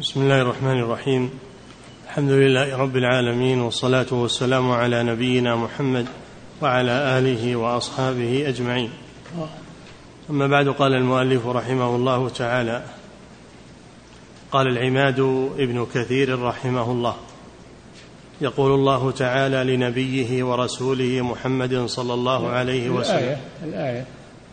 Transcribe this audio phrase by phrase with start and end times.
[0.00, 1.30] بسم الله الرحمن الرحيم.
[2.04, 6.06] الحمد لله رب العالمين والصلاة والسلام على نبينا محمد
[6.62, 8.90] وعلى آله وأصحابه أجمعين.
[10.30, 12.82] أما بعد قال المؤلف رحمه الله تعالى
[14.52, 15.20] قال العماد
[15.58, 17.16] ابن كثير رحمه الله
[18.40, 23.16] يقول الله تعالى لنبيه ورسوله محمد صلى الله عليه وسلم.
[23.16, 24.06] الآية, الآية.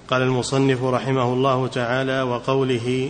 [0.09, 3.09] قال المصنف رحمه الله تعالى وقوله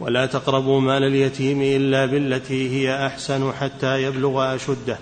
[0.00, 4.98] ولا تقربوا مال اليتيم إلا بالتي هي أحسن حتى يبلغ أشده.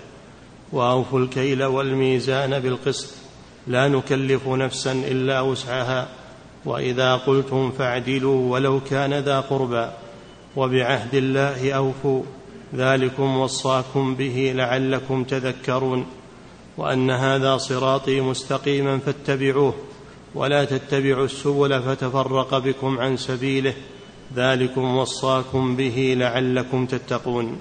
[0.71, 3.13] وأوفوا الكيل والميزان بالقسط.
[3.67, 6.07] لا نكلف نفسا إلا وسعها.
[6.65, 9.87] وإذا قلتم فاعدلوا ولو كان ذا قربى.
[10.55, 12.23] وبعهد الله أوفوا.
[12.75, 16.05] ذلكم وصاكم به لعلكم تذكرون.
[16.77, 19.73] وأن هذا صراطي مستقيما فاتبعوه.
[20.35, 23.73] ولا تتبعوا السبل فتفرق بكم عن سبيله.
[24.35, 27.59] ذلكم وصاكم به لعلكم تتقون.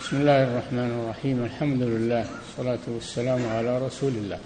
[0.00, 1.44] بسم الله الرحمن الرحيم.
[1.44, 4.38] الحمد لله والصلاة والسلام على رسول الله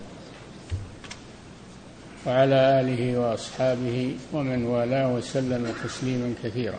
[2.26, 6.78] وعلى آله وأصحابه ومن والاه وسلم تسليما كثيرا.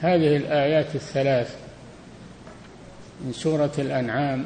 [0.00, 1.56] هذه الآيات الثلاث
[3.24, 4.44] من سورة الأنعام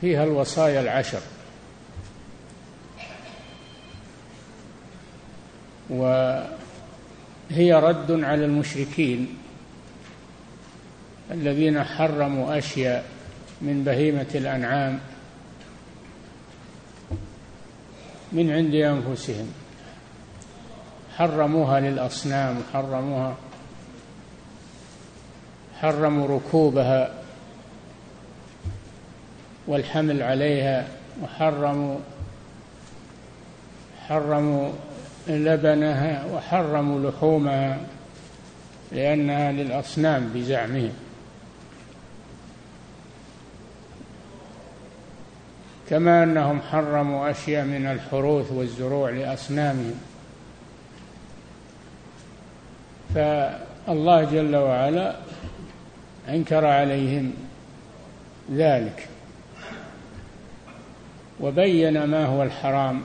[0.00, 1.20] فيها الوصايا العشر.
[5.90, 9.28] وهي رد على المشركين
[11.30, 13.04] الذين حرموا أشياء
[13.60, 15.00] من بهيمة الأنعام
[18.32, 19.52] من عند أنفسهم.
[21.20, 23.34] حرموها للأصنام حرموها
[25.80, 27.14] حرموا ركوبها
[29.66, 30.88] والحمل عليها
[31.22, 31.98] وحرموا
[34.08, 34.72] حرموا
[35.28, 37.78] لبنها وحرموا لحومها
[38.92, 40.92] لأنها للأصنام بزعمهم.
[45.90, 50.00] كما أنهم حرموا أشياء من الحروث والزروع لأصنامهم.
[53.14, 55.16] فالله جل وعلا
[56.28, 57.32] أنكر عليهم
[58.52, 59.08] ذلك.
[61.40, 63.02] وبين ما هو الحرام.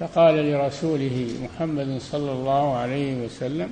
[0.00, 3.70] فقال لرسوله محمد صلى الله عليه وسلم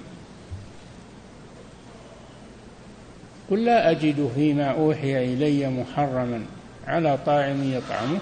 [3.51, 6.45] قل لا أجد فيما أوحي إلي محرما
[6.87, 8.19] على طاعم يطعمه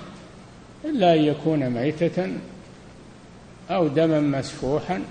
[0.84, 2.28] إلا أن يكون ميتة
[3.70, 5.02] أو دما مسفوحا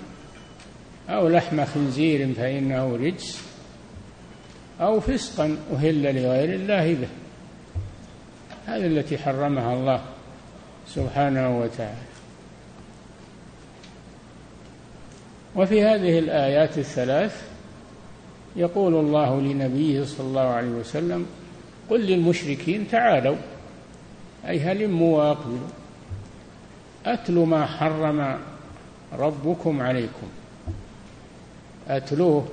[1.08, 3.42] أو لحم خنزير فإنه رجس
[4.80, 7.08] أو فسقا أهل لغير الله به.
[8.66, 10.00] هذه التي حرمها الله
[10.86, 12.11] سبحانه وتعالى.
[15.56, 17.42] وفي هذه الآيات الثلاث
[18.56, 21.26] يقول الله لنبيه صلى الله عليه وسلم
[21.90, 23.36] قل للمشركين تعالوا
[24.48, 25.68] أي هلموا وأقبلوا
[27.06, 28.38] أتلوا ما حرم
[29.12, 30.28] ربكم عليكم.
[31.88, 32.48] أتلوه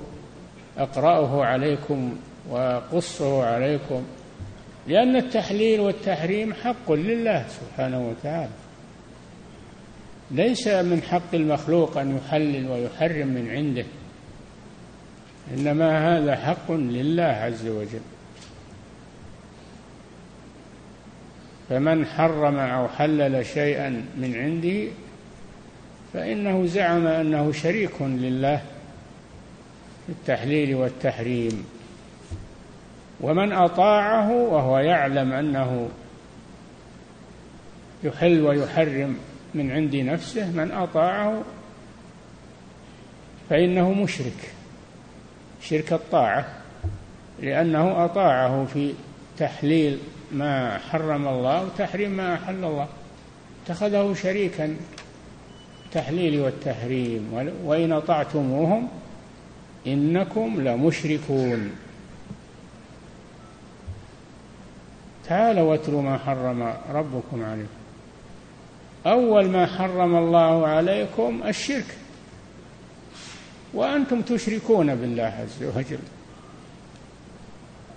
[0.78, 2.16] أقرأه عليكم
[2.50, 4.02] وقصه عليكم
[4.86, 8.50] لأن التحليل والتحريم حق لله سبحانه وتعالى.
[10.30, 13.84] ليس من حق المخلوق أن يحلل ويحرم من عنده
[15.54, 18.00] إنما هذا حق لله عز وجل.
[21.68, 24.92] فمن حرم أو حلل شيئا من عنده
[26.12, 28.56] فإنه زعم أنه شريك لله
[30.06, 31.64] في التحليل والتحريم.
[33.20, 35.88] ومن أطاعه وهو يعلم أنه
[38.04, 39.16] يحل ويحرم
[39.54, 41.42] من عند نفسه من أطاعه
[43.50, 44.52] فإنه مشرك
[45.62, 46.46] شرك الطاعة
[47.42, 48.94] لأنه أطاعه في
[49.38, 49.98] تحليل
[50.32, 52.88] ما حرم الله وتحريم ما أحل الله.
[53.64, 54.76] اتخذه شريكا
[55.86, 57.52] التحليل والتحريم.
[57.64, 58.88] وإن أطعتموهم
[59.86, 61.70] إنكم لمشركون.
[65.28, 67.79] تعالوا واتلوا ما حرم ربكم عليكم.
[69.06, 71.96] أول ما حرم الله عليكم الشرك.
[73.74, 75.98] وأنتم تشركون بالله عز وجل.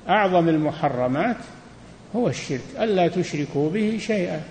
[0.10, 1.38] أعظم المحرمات
[2.16, 4.42] هو الشرك ألا تشركوا به شيئا.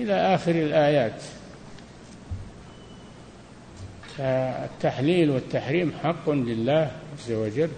[0.00, 1.22] إلى آخر الآيات.
[4.18, 7.70] فالتحليل والتحريم حق لله عز وجل.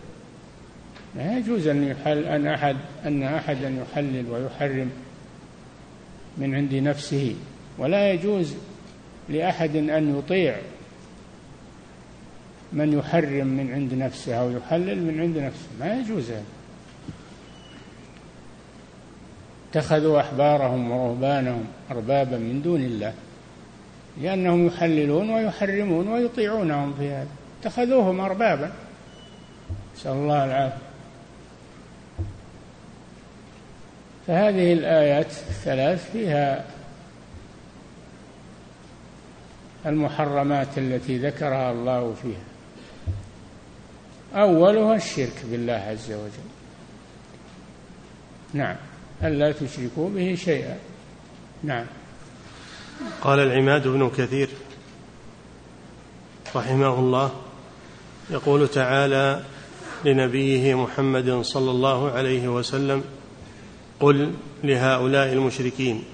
[1.16, 4.90] لا يجوز أن يحل أن أحد أن أحدا يحلل ويحرم.
[6.38, 7.34] من عند نفسه
[7.78, 8.54] ولا يجوز
[9.28, 10.56] لأحد أن يطيع
[12.72, 15.68] من يحرم من عند نفسه أو يحلل من عند نفسه.
[15.80, 16.44] ما يجوز هذا.
[19.70, 23.14] اتخذوا أحبارهم ورهبانهم أربابا من دون الله
[24.22, 27.28] لأنهم يحللون ويحرمون ويطيعونهم في هذا.
[27.60, 28.72] اتخذوهم أربابا.
[29.96, 30.83] نسأل الله العافية.
[34.26, 36.64] فهذه الآيات الثلاث فيها
[39.86, 42.44] المحرمات التي ذكرها الله فيها.
[44.42, 46.48] أولها الشرك بالله عز وجل.
[48.54, 48.76] نعم.
[49.22, 50.78] ألا تشركوا به شيئا.
[51.62, 51.86] نعم.
[53.22, 54.48] قال العماد بن كثير
[56.56, 57.30] رحمه الله
[58.30, 59.42] يقول تعالى
[60.04, 63.04] لنبيه محمد صلى الله عليه وسلم
[64.00, 64.32] قل
[64.64, 66.04] لهؤلاء المشركين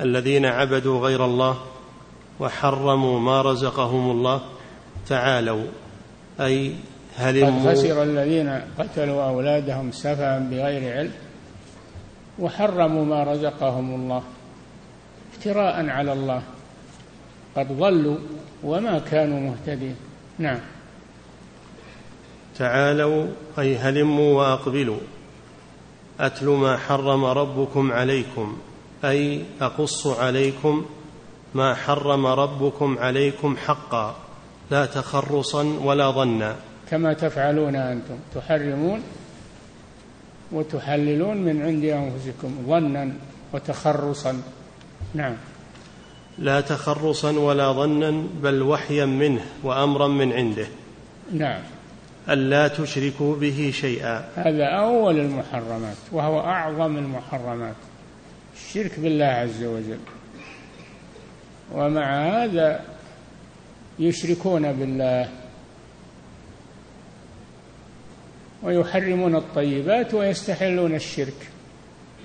[0.00, 1.58] الذين عبدوا غير الله
[2.40, 4.40] وحرموا ما رزقهم الله
[5.08, 5.64] تعالوا
[6.40, 6.72] أي
[7.16, 11.12] هل قد خسر الذين قتلوا أولادهم سفها بغير علم
[12.38, 14.22] وحرموا ما رزقهم الله
[15.34, 16.42] افتراء على الله
[17.56, 18.16] قد ضلوا
[18.62, 19.96] وما كانوا مهتدين.
[20.38, 20.60] نعم.
[22.58, 23.26] تعالوا
[23.58, 24.98] أي هلموا وأقبلوا.
[26.20, 28.56] أتل ما حرم ربكم عليكم
[29.04, 30.84] أي أقص عليكم
[31.54, 34.16] ما حرم ربكم عليكم حقا
[34.70, 36.56] لا تخرصا ولا ظنا.
[36.90, 39.02] كما تفعلون أنتم تحرمون
[40.52, 43.12] وتحللون من عند أنفسكم ظنا
[43.52, 44.42] وتخرصا.
[45.14, 45.36] نعم.
[46.38, 50.66] لا تخرصا ولا ظنا بل وحيا منه وأمرا من عنده.
[51.32, 51.62] نعم.
[52.28, 54.28] ألا تشركوا به شيئا.
[54.36, 57.74] هذا أول المحرمات وهو أعظم المحرمات
[58.56, 59.98] الشرك بالله عز وجل.
[61.72, 62.80] ومع هذا
[63.98, 65.28] يشركون بالله
[68.62, 71.48] ويحرمون الطيبات ويستحلون الشرك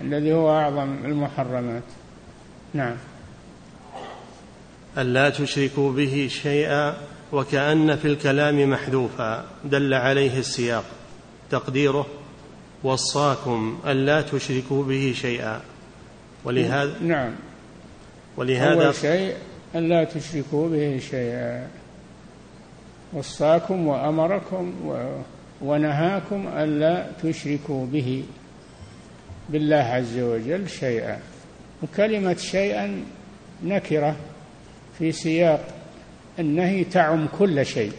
[0.01, 1.83] الذي هو أعظم المحرمات.
[2.73, 2.95] نعم.
[4.99, 6.97] ألا تشركوا به شيئا
[7.31, 10.83] وكأن في الكلام محذوفا دل عليه السياق.
[11.51, 12.05] تقديره
[12.83, 15.61] وصاكم ألا تشركوا به شيئا.
[16.45, 17.31] ولهذا نعم.
[18.37, 19.33] ولهذا أول شيء
[19.75, 21.67] ألا تشركوا به شيئا.
[23.13, 24.73] وصاكم وأمركم
[25.61, 28.23] ونهاكم ألا تشركوا به.
[29.49, 31.19] بالله عز وجل شيئا.
[31.83, 33.03] وكلمة شيئا
[33.63, 34.15] نكرة.
[34.99, 35.67] في سياق
[36.39, 37.91] النهي تعم كل شيء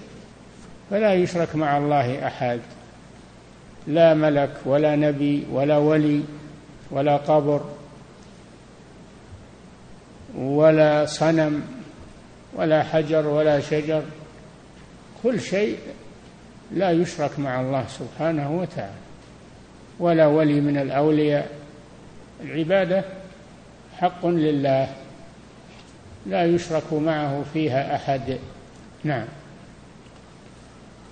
[0.90, 2.60] فلا يشرك مع الله أحد.
[3.86, 6.22] لا ملك ولا نبي ولا ولي
[6.90, 7.64] ولا قبر
[10.36, 11.62] ولا صنم
[12.54, 14.02] ولا حجر ولا شجر
[15.22, 15.78] كل شيء
[16.72, 19.00] لا يشرك مع الله سبحانه وتعالى.
[19.98, 21.50] ولا ولي من الأولياء.
[22.44, 23.04] العبادة
[23.98, 24.94] حق لله.
[26.26, 28.38] لا يشرك معه فيها أحد.
[29.04, 29.26] نعم.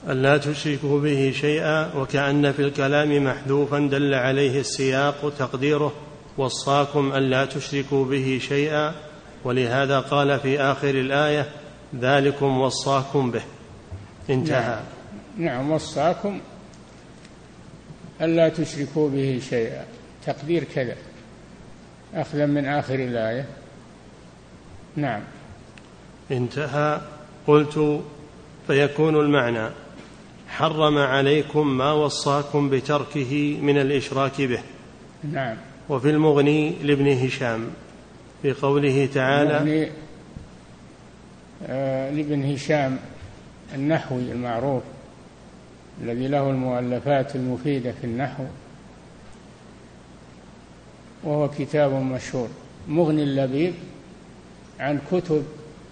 [0.09, 5.93] ألا تشركوا به شيئا وكأن في الكلام محذوفا دل عليه السياق تقديره.
[6.39, 8.95] وصاكم ألا تشركوا به شيئا
[9.45, 11.47] ولهذا قال في آخر الآية
[12.01, 13.43] ذلكم وصاكم به.
[14.31, 14.81] انتهى.
[15.39, 15.47] نعم.
[15.47, 16.41] نعم وصاكم
[18.21, 19.85] ألا تشركوا به شيئا.
[20.27, 20.97] تقدير كذا.
[22.15, 23.47] أخذا من آخر الآية.
[24.97, 25.21] نعم.
[26.31, 27.01] انتهى.
[27.47, 28.01] قلت
[28.67, 29.69] فيكون المعنى
[30.49, 34.61] حرم عليكم ما وصاكم بتركه من الإشراك به.
[35.33, 35.57] نعم.
[35.89, 37.71] وفي المغني لابن هشام
[38.43, 39.91] في قوله تعالى
[41.67, 42.99] آه لابن هشام
[43.75, 44.83] النحوي المعروف
[46.03, 48.45] الذي له المؤلفات المفيدة في النحو
[51.25, 52.49] وهو كتاب مشهور.
[52.89, 53.75] مغني اللبيب
[54.81, 55.45] عن كتب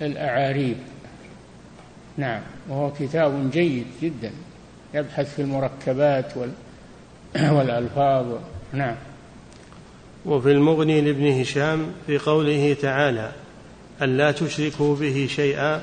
[0.03, 0.77] الأعاريب.
[2.17, 4.31] نعم وهو كتاب جيد جدا
[4.95, 6.51] يبحث في المركبات وال
[7.57, 8.27] والألفاظ.
[8.73, 8.97] نعم.
[10.27, 13.33] وفي المغني لابن هشام في قوله تعالى
[14.03, 15.83] ألا تشركوا به شيئا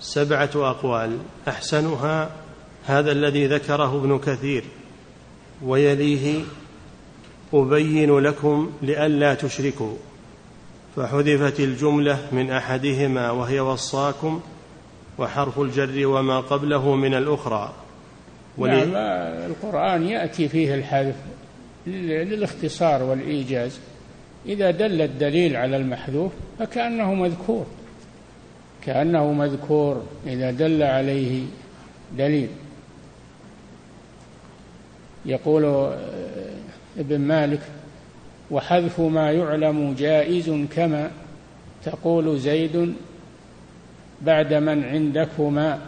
[0.00, 1.18] سبعة أقوال.
[1.48, 2.30] أحسنها
[2.86, 4.64] هذا الذي ذكره ابن كثير
[5.62, 6.44] ويليه
[7.54, 9.96] أبين لكم لئلا تشركوا.
[10.96, 14.40] فحذفت الجملة من أحدهما وهي وصاكم
[15.18, 17.72] وحرف الجر وما قبله من الأخرى.
[18.58, 18.84] ولي...
[18.84, 18.92] نعم
[19.50, 21.16] القرآن يأتي فيه الحذف
[21.86, 23.78] للاختصار والإيجاز.
[24.46, 27.66] إذا دل الدليل على المحذوف فكأنه مذكور.
[28.84, 31.42] كأنه مذكور إذا دل عليه
[32.18, 32.48] دليل.
[35.26, 35.94] يقول آه،
[36.98, 37.60] ابن مالك
[38.50, 41.10] وحذف ما يعلم جائز كما
[41.84, 42.94] تقول زيد
[44.22, 45.78] بعد من عندكما.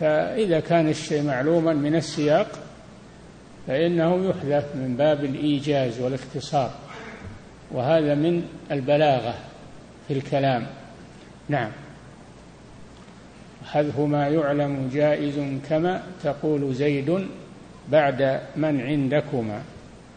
[0.00, 2.48] فإذا كان الشيء معلوما من السياق
[3.66, 6.70] فإنه يحذف من باب الإيجاز والاختصار
[7.70, 9.34] وهذا من البلاغة
[10.08, 10.66] في الكلام.
[11.48, 11.70] نعم.
[13.64, 15.34] حذف ما يعلم جائز
[15.68, 17.26] كما تقول زيد
[17.88, 19.62] بعد من عندكما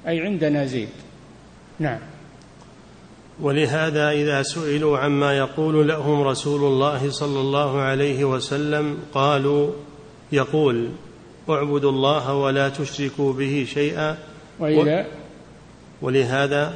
[0.07, 0.89] أي عندنا زيد.
[1.79, 1.99] نعم.
[3.41, 9.71] ولهذا إذا سئلوا عما يقول لهم رسول الله صلى الله عليه وسلم قالوا
[10.31, 10.89] يقول
[11.49, 14.17] اعبدوا الله ولا تشركوا به شيئا.
[14.59, 15.05] وإذا؟
[16.01, 16.73] ولهذا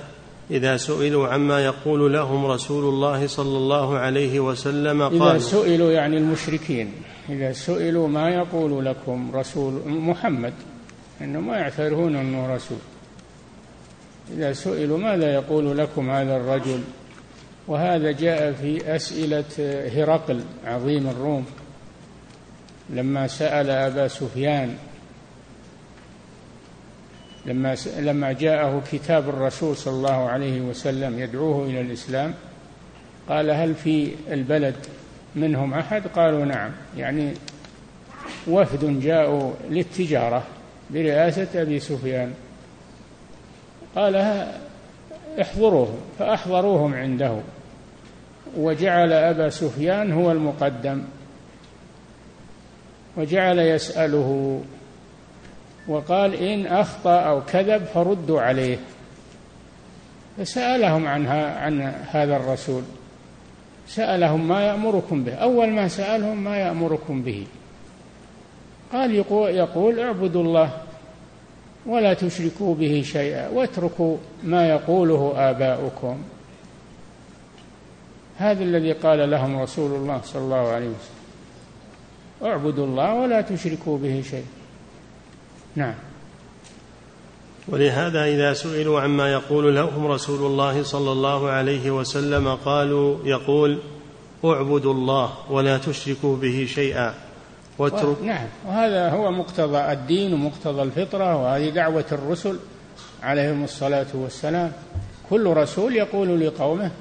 [0.51, 6.17] إذا سئلوا عما يقول لهم رسول الله صلى الله عليه وسلم قالوا إذا سئلوا يعني
[6.17, 6.93] المشركين
[7.29, 10.53] إذا سئلوا ما يقول لكم رسول محمد
[11.21, 12.77] إنه ما يعترفون أنه رسول.
[14.37, 16.81] إذا سئلوا ماذا يقول لكم هذا الرجل؟
[17.67, 19.43] وهذا جاء في أسئلة
[19.95, 21.45] هرقل عظيم الروم
[22.89, 24.75] لما سأل أبا سفيان
[27.45, 32.33] لما لما جاءه كتاب الرسول صلى الله عليه وسلم يدعوه إلى الإسلام
[33.29, 34.75] قال هل في البلد
[35.35, 36.71] منهم أحد؟ قالوا نعم.
[36.97, 37.33] يعني
[38.47, 40.43] وفد جاءوا للتجارة
[40.89, 42.33] برئاسة أبي سفيان.
[43.95, 44.45] قال
[45.41, 47.37] احضروهم فأحضروهم عنده.
[48.57, 51.01] وجعل أبا سفيان هو المقدم.
[53.17, 54.61] وجعل يسأله.
[55.87, 58.77] وقال إن أخطأ أو كذب فردوا عليه.
[60.37, 61.81] فسألهم عن عن
[62.11, 62.83] هذا الرسول.
[63.87, 65.33] سألهم ما يأمركم به.
[65.33, 67.47] أول ما سألهم ما يأمركم به.
[68.93, 69.15] قال
[69.55, 70.71] يقول اعبدوا الله.
[71.85, 76.17] ولا تشركوا به شيئا واتركوا ما يقوله آباؤكم.
[78.37, 81.21] هذا الذي قال لهم رسول الله صلى الله عليه وسلم.
[82.43, 84.45] اعبدوا الله ولا تشركوا به شيئا.
[85.75, 85.95] نعم.
[87.67, 93.79] ولهذا إذا سئلوا عما يقول لهم رسول الله صلى الله عليه وسلم قالوا يقول
[94.45, 97.30] اعبدوا الله ولا تشركوا به شيئا.
[97.77, 98.21] واترك.
[98.23, 98.47] نعم.
[98.67, 102.59] وهذا هو مقتضى الدين ومقتضى الفطرة وهذه دعوة الرسل
[103.23, 104.71] عليهم الصلاة والسلام.
[105.29, 106.91] كل رسول يقول لقومه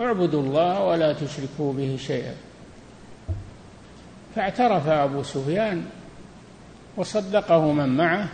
[0.00, 2.34] اعبدوا الله ولا تشركوا به شيئا.
[4.36, 5.84] فاعترف أبو سفيان
[6.96, 8.28] وصدقه من معه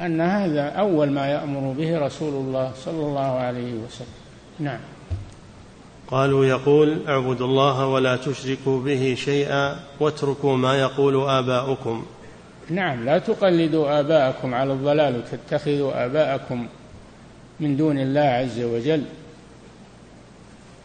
[0.00, 4.06] أن هذا أول ما يأمر به رسول الله صلى الله عليه وسلم.
[4.58, 4.80] نعم.
[6.10, 12.06] قالوا يقول اعبدوا الله ولا تشركوا به شيئا واتركوا ما يقول آباؤكم.
[12.70, 16.66] نعم لا تقلدوا آباءكم على الضلال وتتخذوا آباءكم
[17.60, 19.02] من دون الله عز وجل.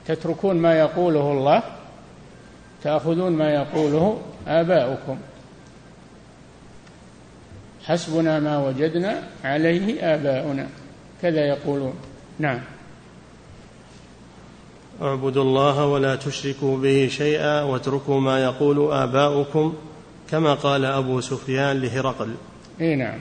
[0.08, 1.64] تتركون ما يقوله الله
[2.84, 5.18] تأخذون ما يقوله آباؤكم.
[7.84, 10.68] حسبنا ما وجدنا عليه آباؤنا
[11.22, 11.94] كذا يقولون.
[12.40, 12.60] نعم.
[15.02, 19.74] اعبدوا الله ولا تشركوا به شيئا واتركوا ما يقول آباؤكم
[20.32, 22.30] كما قال أبو سفيان لهرقل.
[22.82, 23.20] إي نعم.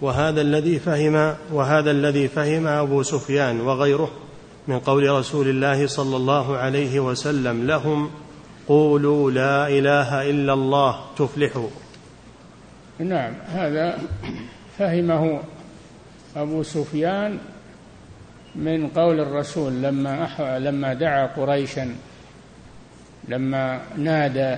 [0.00, 4.10] وهذا الذي فهم وهذا الذي فهم أبو سفيان وغيره
[4.68, 8.10] من قول رسول الله صلى الله عليه وسلم لهم
[8.68, 11.68] قولوا لا إله إلا الله تفلحوا.
[12.98, 13.98] نعم هذا
[14.78, 15.40] فهمه
[16.36, 17.38] أبو سفيان
[18.56, 21.94] من قول الرسول لما لما دعا قريشا
[23.28, 24.56] لما نادى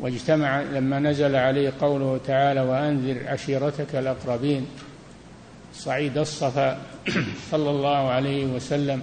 [0.00, 4.66] واجتمع لما نزل عليه قوله تعالى وأنذر عشيرتك الأقربين
[5.74, 6.78] صعيد الصفا
[7.50, 9.02] صلى الله عليه وسلم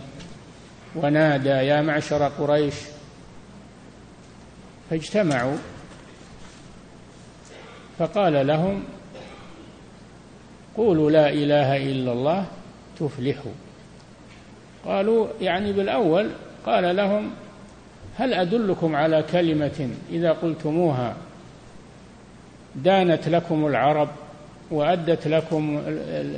[0.96, 2.76] ونادى يا معشر قريش
[4.90, 5.58] فاجتمعوا
[8.00, 8.84] فقال لهم
[10.78, 12.46] قولوا لا إله إلا الله
[13.00, 13.65] تفلحوا.
[14.86, 16.30] قالوا يعني بالأول
[16.66, 17.32] قال لهم
[18.18, 21.16] هل أدلكم على كلمة إذا قلتموها
[22.76, 24.10] دانت لكم العرب
[24.72, 25.82] وأدت لكم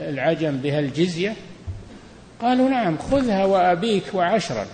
[0.10, 1.36] العجم بها الجزية؟
[2.42, 4.66] قالوا نعم خذها وأبيك وعشرا.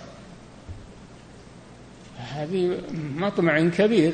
[2.32, 2.78] هذه
[3.16, 4.12] مطمع كبير.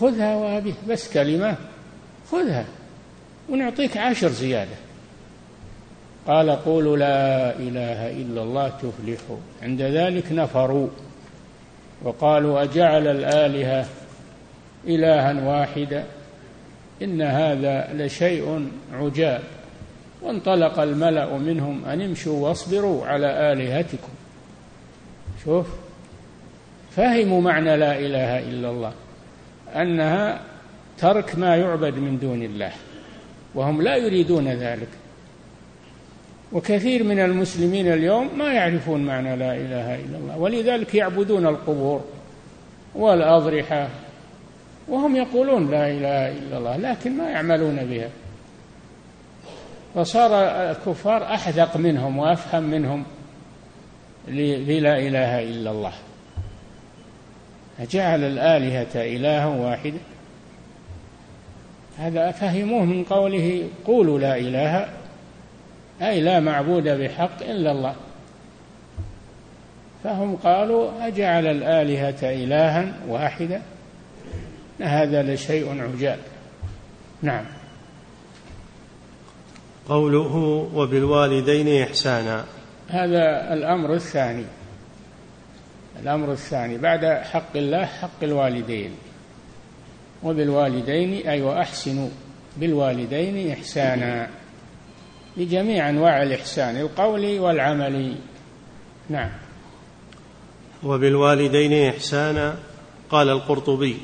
[0.00, 1.56] خذها وأبيك بس كلمة
[2.32, 2.64] خذها
[3.48, 4.85] ونعطيك عشر زيادة.
[6.26, 9.36] قال قولوا لا إله إلا الله تفلحوا.
[9.62, 10.88] عند ذلك نفروا
[12.02, 13.86] وقالوا أجعل الآلهة
[14.86, 16.04] إلها واحدا
[17.02, 19.42] إن هذا لشيء عجاب.
[20.22, 24.12] وانطلق الملأ منهم أن امشوا واصبروا على آلهتكم.
[25.44, 25.66] شوف
[26.96, 28.92] فهموا معنى لا إله إلا الله
[29.76, 30.40] أنها
[30.98, 32.72] ترك ما يعبد من دون الله
[33.54, 34.88] وهم لا يريدون ذلك.
[36.52, 42.04] وكثير من المسلمين اليوم ما يعرفون معنى لا إله إلا الله ولذلك يعبدون القبور
[42.94, 43.88] والأضرحة
[44.88, 48.08] وهم يقولون لا إله إلا الله لكن ما يعملون بها.
[49.94, 50.30] فصار
[50.70, 53.04] الكفار أحذق منهم وأفهم منهم
[54.28, 55.92] بلا إله إلا الله.
[57.90, 59.98] جعل الآلهة إلها واحدا.
[61.98, 64.88] هذا فهموه من قوله قولوا لا إله
[66.02, 67.94] أي لا معبود بحق إلا الله.
[70.04, 73.62] فهم قالوا أجعل الآلهة إلها واحدا؟
[74.80, 76.18] هذا لشيء عجاب.
[77.22, 77.44] نعم.
[79.88, 80.36] قوله
[80.74, 82.44] وبالوالدين إحسانا.
[82.88, 84.44] هذا الأمر الثاني.
[86.02, 88.90] الأمر الثاني بعد حق الله حق الوالدين.
[90.22, 92.08] وبالوالدين أي وأحسنوا
[92.56, 94.28] بالوالدين إحسانا.
[95.36, 98.16] بجميع أنواع الإحسان القولي والعملي
[99.08, 99.30] نعم.
[100.84, 102.56] وبالوالدين إحسانا
[103.10, 103.96] قال القرطبي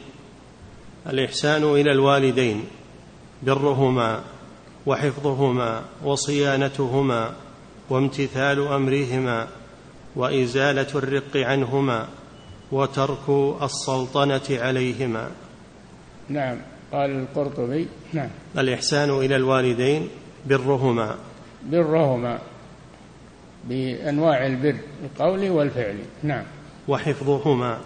[1.07, 2.65] الإحسان إلى الوالدين
[3.43, 4.21] برهما
[4.87, 7.33] وحفظهما وصيانتهما
[7.90, 9.49] وامتثال أمرهما
[10.16, 12.09] وإزالة الرق عنهما
[12.73, 15.31] وترك السلطنة عليهما.
[16.29, 16.59] نعم.
[16.92, 18.29] قال القرطبي نعم.
[18.59, 20.09] الإحسان إلى الوالدين
[20.46, 21.16] برهما.
[21.64, 22.38] برهما
[23.64, 26.44] بأنواع البر القولي والفعلي نعم.
[26.88, 27.78] وحفظهما.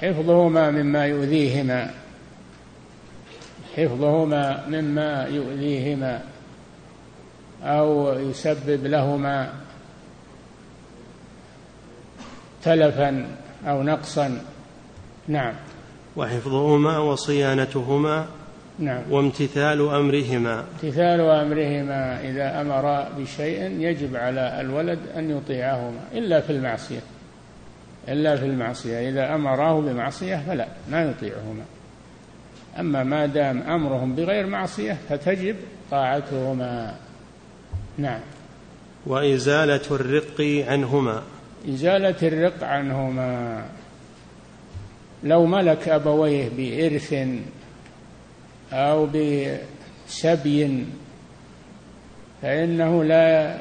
[0.00, 1.90] حفظهما مما يؤذيهما.
[3.76, 6.22] حفظهما مما يؤذيهما.
[7.62, 9.52] أو يسبب لهما
[12.62, 13.26] تلفا
[13.66, 14.40] أو نقصا.
[15.28, 15.54] نعم.
[16.16, 18.26] وحفظهما وصيانتهما.
[18.78, 19.02] نعم.
[19.10, 20.64] وامتثال أمرهما.
[20.72, 27.00] امتثال أمرهما إذا أمر بشيء يجب على الولد أن يطيعهما إلا في المعصية.
[28.08, 29.08] إلا في المعصية.
[29.08, 31.64] إذا أمراه بمعصية فلا ما يطيعهما.
[32.78, 35.56] أما ما دام أمرهم بغير معصية فتجب
[35.90, 36.94] طاعتهما.
[37.98, 38.20] نعم.
[39.06, 41.22] وإزالة الرق عنهما.
[41.68, 43.62] إزالة الرق عنهما.
[45.24, 47.14] لو ملك أبويه بإرث
[48.72, 50.86] أو بسبي
[52.42, 53.56] فإنه لا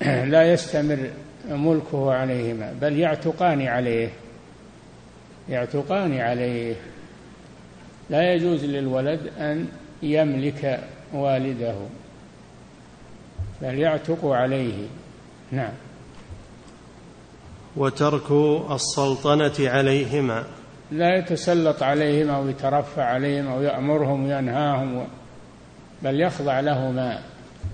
[0.32, 1.10] لا يستمر
[1.48, 4.10] ملكه عليهما بل يعتقان عليه
[5.48, 6.74] يعتقان عليه.
[8.10, 9.68] لا يجوز للولد أن
[10.02, 10.80] يملك
[11.12, 11.76] والده
[13.62, 14.86] بل يعتق عليه.
[15.52, 15.72] نعم.
[17.76, 18.30] وترك
[18.70, 20.44] السلطنة عليهما.
[20.90, 25.06] لا يتسلط عليهم أو يترفع عليهم أو يأمرهم وينهاهم
[26.02, 27.22] بل يخضع لهما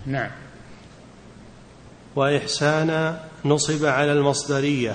[0.07, 0.31] نعم.
[2.16, 4.94] وإحسانا نصب على المصدرية.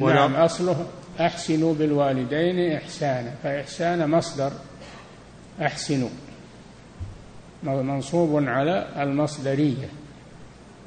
[0.00, 0.86] نعم أصله
[1.20, 4.52] أحسنوا بالوالدين إحسانا فإحسان مصدر
[5.62, 6.08] أحسنوا.
[7.62, 9.88] منصوب على المصدرية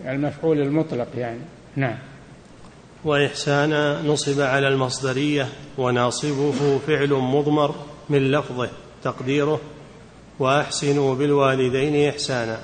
[0.06, 1.40] المفعول المطلق يعني.
[1.76, 1.98] نعم.
[3.06, 7.76] وإحسانا نصب على المصدرية وناصبه فعل مضمر
[8.10, 8.70] من لفظه
[9.04, 9.62] تقديره
[10.40, 12.58] وأحسنوا بالوالدين إحسانا.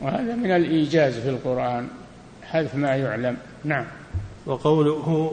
[0.00, 1.88] وهذا من الإيجاز في القرآن
[2.42, 3.36] حذف ما يعلم.
[3.64, 3.86] نعم.
[4.46, 5.32] وقوله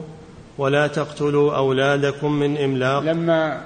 [0.58, 3.02] ولا تقتلوا أولادكم من إملاق.
[3.02, 3.60] لما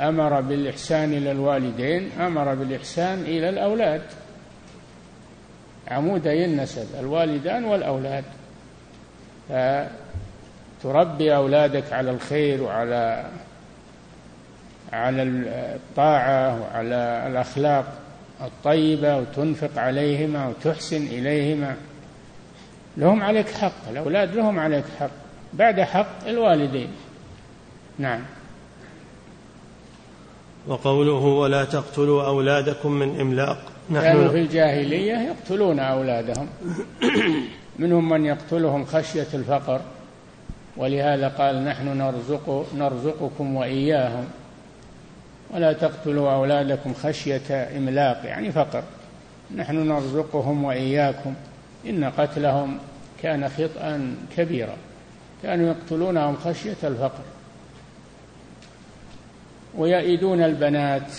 [0.00, 4.02] أمر بالإحسان إلى الوالدين أمر بالإحسان إلى الأولاد.
[5.88, 8.24] عمودي النسب الوالدان والأولاد.
[9.48, 13.26] فتربي أولادك على الخير وعلى
[14.92, 17.98] على الطاعة وعلى الأخلاق
[18.40, 21.76] الطيبة وتنفق عليهما وتحسن إليهما.
[22.96, 25.10] لهم عليك حق الأولاد لهم عليك حق.
[25.52, 26.88] بعد حق الوالدين.
[27.98, 28.20] نعم.
[30.66, 33.58] وقوله ولا تقتلوا أولادكم من إملاق.
[33.92, 36.48] كانوا في الجاهلية يقتلون أولادهم.
[37.78, 39.80] منهم من يقتلهم خشية الفقر
[40.76, 44.24] ولهذا قال نحن نرزق نرزقكم وإياهم
[45.50, 48.20] ولا تقتلوا أولادكم خشية إملاق.
[48.24, 48.82] يعني فقر.
[49.56, 51.34] نحن نرزقهم وإياكم
[51.86, 52.78] إن قتلهم
[53.22, 54.76] كان خطأ كبيرا
[55.42, 57.22] كانوا يقتلونهم خشية الفقر.
[59.76, 61.12] ويئدون البنات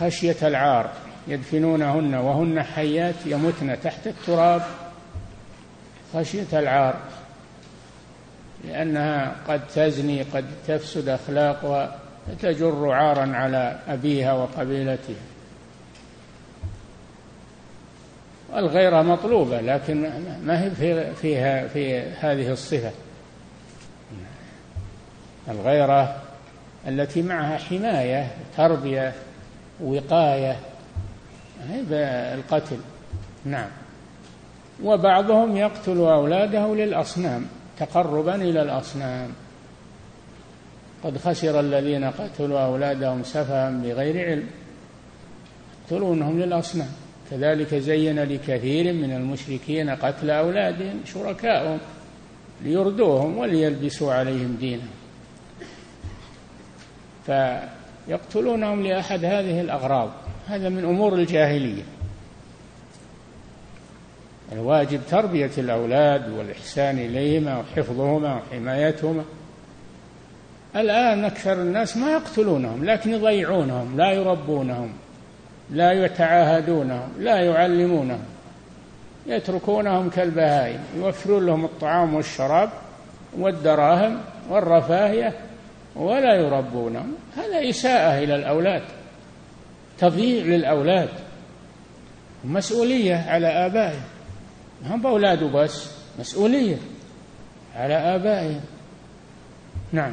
[0.00, 0.90] خشية العار
[1.28, 4.62] يدفنونهن وهن حيات يمتن تحت التراب
[6.14, 6.94] خشية العار
[8.64, 11.98] لأنها قد تزني قد تفسد أخلاقها
[12.28, 15.14] فتجر عارا على أبيها وقبيلتها.
[18.56, 20.10] الغيرة مطلوبة لكن
[20.44, 22.90] ما هي في فيها في هذه الصفة.
[25.48, 26.22] الغيرة
[26.88, 29.12] التي معها حماية تربية
[29.80, 30.56] وقاية
[32.34, 32.78] القتل.
[33.44, 33.68] نعم.
[34.84, 37.46] وبعضهم يقتل أولاده للأصنام
[37.78, 39.30] تقربا إلى الأصنام.
[41.04, 44.46] قد خسر الذين قتلوا أولادهم سفها بغير علم
[45.82, 46.90] يقتلونهم للأصنام.
[47.30, 51.78] كذلك زين لكثير من المشركين قتل أولادهم شركائهم
[52.64, 54.88] ليردوهم وليلبسوا عليهم دينهم.
[57.26, 60.10] فيقتلونهم لأحد هذه الأغراض.
[60.46, 61.82] هذا من أمور الجاهلية.
[64.52, 69.24] الواجب تربية الأولاد والإحسان إليهما وحفظهما وحمايتهما.
[70.76, 74.92] الآن أكثر الناس ما يقتلونهم لكن يضيعونهم لا يربونهم
[75.70, 78.24] لا يتعاهدونهم لا يعلمونهم.
[79.26, 82.70] يتركونهم كالبهائم يوفرون لهم الطعام والشراب
[83.38, 84.18] والدراهم
[84.50, 85.32] والرفاهية
[85.96, 87.14] ولا يربونهم.
[87.36, 88.82] هذا إساءة إلى الأولاد
[89.98, 91.08] تضييع للأولاد
[92.44, 94.11] مسؤولية على آبائهم.
[94.86, 96.76] هم بأولاده بس مسؤولية
[97.76, 98.60] على آبائهم.
[99.92, 100.12] نعم.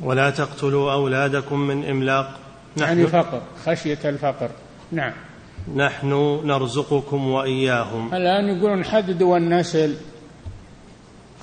[0.00, 2.38] ولا تقتلوا أولادكم من إملاق.
[2.76, 4.50] نحن يعني فقر خشية الفقر.
[4.92, 5.12] نعم.
[5.76, 8.14] نحن نرزقكم وإياهم.
[8.14, 9.94] الآن يقولون حددوا النسل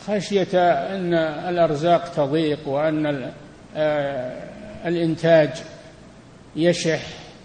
[0.07, 0.59] خشية
[0.95, 1.13] أن
[1.49, 3.31] الأرزاق تضيق وأن
[3.75, 4.49] آه،
[4.85, 5.49] الإنتاج
[6.55, 7.01] يشح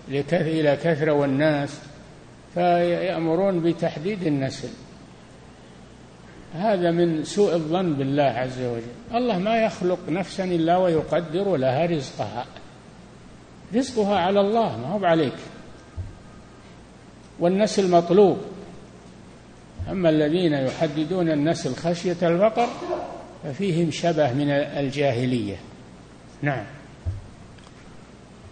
[0.08, 1.80] إلى كثرة والناس.
[2.54, 4.68] فيأمرون بتحديد النسل.
[6.54, 9.14] هذا من سوء الظن بالله عز وجل.
[9.14, 12.46] الله ما يخلق نفسا إلا ويقدر لها رزقها.
[13.74, 15.36] رزقها على الله ما هو عليك
[17.40, 18.38] والنسل مطلوب.
[19.90, 22.68] أما الذين يحددون النسل خشية الفقر
[23.44, 25.56] ففيهم شبه من الجاهلية.
[26.42, 26.64] نعم.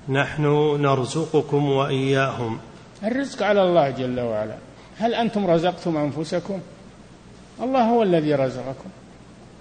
[0.08, 0.42] نحن
[0.80, 2.58] نرزقكم وإياهم.
[3.04, 4.56] الرزق على الله جل وعلا.
[4.98, 6.60] هل أنتم رزقتم أنفسكم؟
[7.62, 8.90] الله هو الذي رزقكم.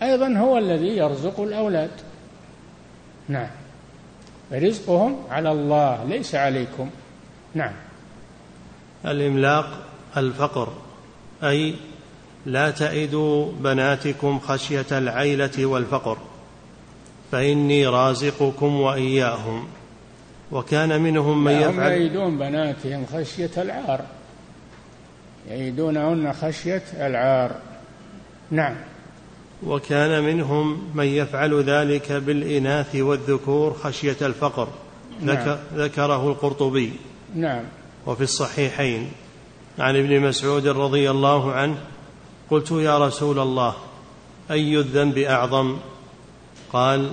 [0.03, 1.91] أيضا هو الذي يرزق الأولاد.
[3.27, 3.49] نعم.
[4.51, 6.89] رزقهم على الله ليس عليكم.
[7.55, 7.73] نعم.
[9.05, 9.67] الإملاق
[10.17, 10.73] الفقر
[11.43, 11.75] أي
[12.45, 16.17] لا تئدوا بناتكم خشية العيلة والفقر
[17.31, 19.67] فإني رازقكم وإياهم.
[20.51, 24.01] وكان منهم من يفعل يعيدون بناتهم خشية العار.
[25.49, 27.51] يعيدونهن خشية العار.
[28.51, 28.75] نعم.
[29.63, 34.67] وكان منهم من يفعل ذلك بالإناث والذكور خشية الفقر.
[35.21, 35.57] نعم.
[35.75, 36.93] ذكره القرطبي.
[37.35, 37.63] نعم.
[38.05, 39.11] وفي الصحيحين.
[39.79, 41.77] عن ابن مسعود رضي الله عنه
[42.49, 43.75] قلت يا رسول الله
[44.51, 45.77] أي الذنب أعظم؟
[46.73, 47.11] قال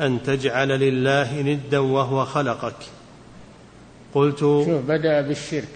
[0.00, 2.76] أن تجعل لله ندا وهو خلقك.
[4.14, 5.68] قلت شوف بدأ بالشرك.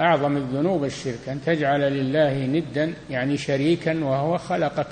[0.00, 4.86] أعظم الذنوب الشرك أن تجعل لله ندا يعني شريكا وهو خلقك.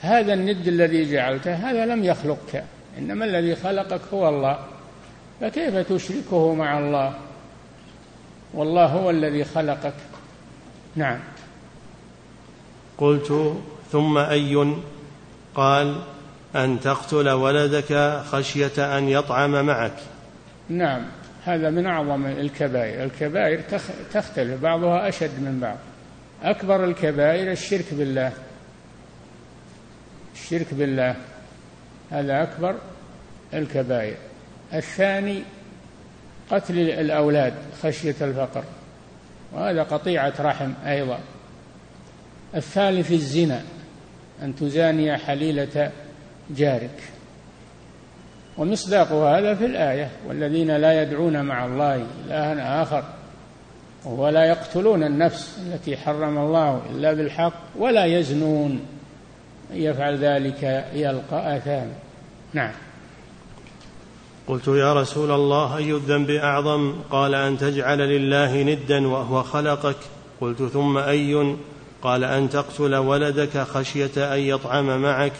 [0.00, 2.64] هذا الند الذي جعلته هذا لم يخلقك.
[2.98, 4.58] إنما الذي خلقك هو الله.
[5.40, 7.14] فكيف تشركه مع الله؟
[8.54, 9.94] والله هو الذي خلقك.
[10.96, 11.18] نعم.
[12.98, 13.54] قلت
[13.92, 14.74] ثم أي
[15.54, 15.96] قال
[16.56, 19.96] أن تقتل ولدك خشية أن يطعم معك.
[20.68, 21.02] نعم
[21.44, 23.04] هذا من أعظم الكبائر.
[23.04, 23.60] الكبائر
[24.12, 25.76] تختلف بعضها أشد من بعض.
[26.42, 28.32] أكبر الكبائر الشرك بالله.
[30.34, 31.16] الشرك بالله.
[32.10, 32.74] هذا أكبر
[33.54, 34.16] الكبائر.
[34.74, 35.42] الثاني
[36.50, 38.64] قتل الأولاد خشية الفقر.
[39.52, 41.18] وهذا قطيعة رحم أيضا.
[42.54, 43.62] الثالث الزنا
[44.42, 45.90] أن تزاني حليلة
[46.50, 47.02] جارك.
[48.58, 53.04] ومصداق هذا في الآية والذين لا يدعون مع الله إلها آخر
[54.04, 58.80] ولا يقتلون النفس التي حرم الله إلا بالحق ولا يزنون.
[59.72, 61.92] يفعل ذلك يلقى آثاما
[62.52, 62.72] نعم.
[64.46, 69.96] قلت يا رسول الله أي الذنب أعظم؟ قال أن تجعل لله ندا وهو خلقك.
[70.40, 71.56] قلت ثم أي؟
[72.02, 75.32] قال أن تقتل ولدك خشية أن يطعم معك.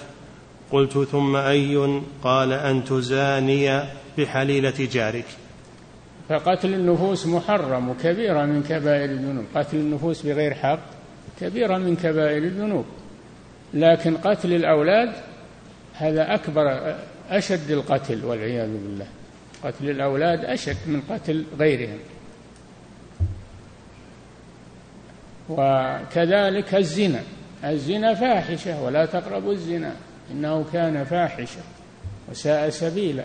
[0.73, 3.83] قلت ثم أي قال أن تزاني
[4.19, 5.25] بحليلة جارك.
[6.29, 9.45] فقتل النفوس محرم وكبيرة من كبائر الذنوب.
[9.55, 10.81] قتل النفوس بغير حق
[11.41, 12.85] كبيرة من كبائر الذنوب.
[13.75, 15.13] لكن قتل الأولاد
[15.95, 16.95] هذا أكبر
[17.31, 19.07] أشد القتل والعياذ بالله.
[19.65, 21.99] قتل الأولاد أشد من قتل غيرهم.
[25.49, 27.23] وكذلك الزنا.
[27.65, 29.93] الزنا فاحشة ولا تقربوا الزنا.
[30.33, 31.61] إنه كان فاحشة
[32.31, 33.25] وساء سبيلا.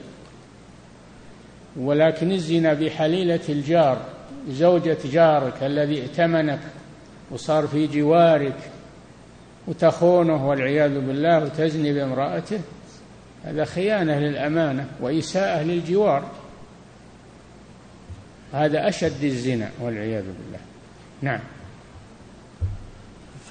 [1.78, 3.98] ولكن الزنا بحليلة الجار
[4.50, 6.60] زوجة جارك الذي ائتمنك
[7.32, 8.58] وصار في جوارك
[9.68, 12.60] وتخونه والعياذ بالله وتزني بامرأته
[13.46, 16.24] هذا خيانة للأمانة وإساءة للجوار.
[18.54, 20.60] هذا أشد الزنا والعياذ بالله.
[21.22, 21.40] نعم.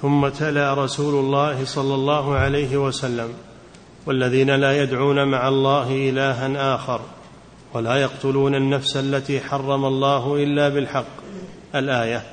[0.03, 3.33] ثم تلا رسول الله صلى الله عليه وسلم
[4.05, 7.01] والذين لا يدعون مع الله إلها آخر
[7.73, 11.05] ولا يقتلون النفس التي حرم الله إلا بالحق
[11.75, 12.23] الآية.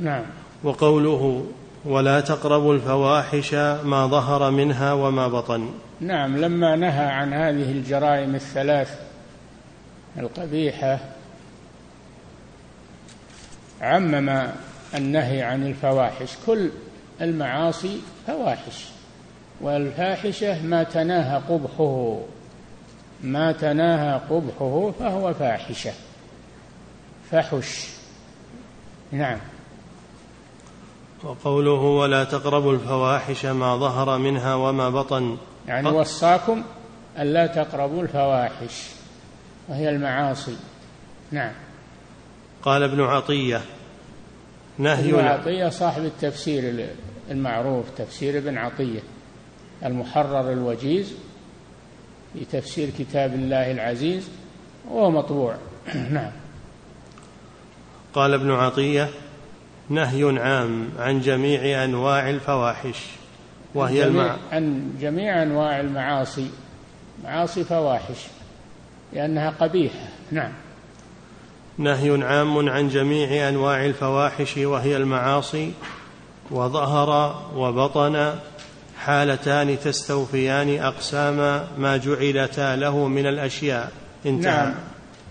[0.00, 0.24] نعم.
[0.64, 1.46] وقوله
[1.84, 8.98] ولا تقربوا الفواحش ما ظهر منها وما بطن نعم لما نهى عن هذه الجرائم الثلاث
[10.18, 10.98] القبيحة
[13.80, 14.46] عمم
[14.94, 16.28] النهي عن الفواحش.
[16.46, 16.70] كل
[17.20, 18.84] المعاصي فواحش
[19.60, 22.18] والفاحشة ما تناهى قبحه
[23.22, 25.92] ما تناهى قبحه فهو فاحشة.
[27.30, 27.88] فحش.
[29.12, 29.38] نعم.
[31.24, 35.36] وقوله ولا تقربوا الفواحش ما ظهر منها وما بطن.
[35.68, 36.62] يعني وصاكم
[37.18, 38.82] ألا تقربوا الفواحش
[39.68, 40.56] وهي المعاصي.
[41.32, 41.52] نعم.
[42.62, 43.60] قال ابن عطية
[44.78, 46.86] نهي ابن عطية صاحب التفسير
[47.30, 49.00] المعروف تفسير ابن عطية
[49.84, 51.14] المحرر الوجيز
[52.32, 54.28] في تفسير كتاب الله العزيز
[54.90, 55.56] وهو مطبوع.
[56.12, 56.30] نعم.
[58.14, 59.08] قال ابن عطية
[59.88, 63.06] نهي عام عن جميع أنواع الفواحش
[63.74, 64.36] وهي المع...
[64.52, 66.50] عن جميع أنواع المعاصي.
[67.24, 68.26] معاصي فواحش
[69.12, 70.08] لأنها قبيحة.
[70.32, 70.52] نعم.
[71.78, 75.72] نهي عام عن جميع أنواع الفواحش وهي المعاصي
[76.50, 78.34] وظهر وبطن
[78.98, 81.36] حالتان تستوفيان أقسام
[81.78, 83.92] ما جعلتا له من الأشياء.
[84.26, 84.72] انتهى.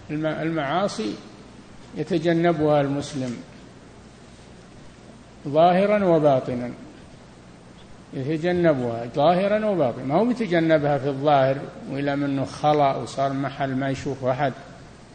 [0.10, 0.25] نعم.
[0.25, 1.15] المعاصي
[1.97, 3.38] يتجنبها المسلم.
[5.47, 6.71] ظاهرا وباطنا
[8.13, 10.03] يتجنبها ظاهرا وباطنا.
[10.03, 11.58] ما هو يتجنبها في الظاهر
[11.91, 14.53] وإلى منه خلا وصار محل ما يشوف أحد.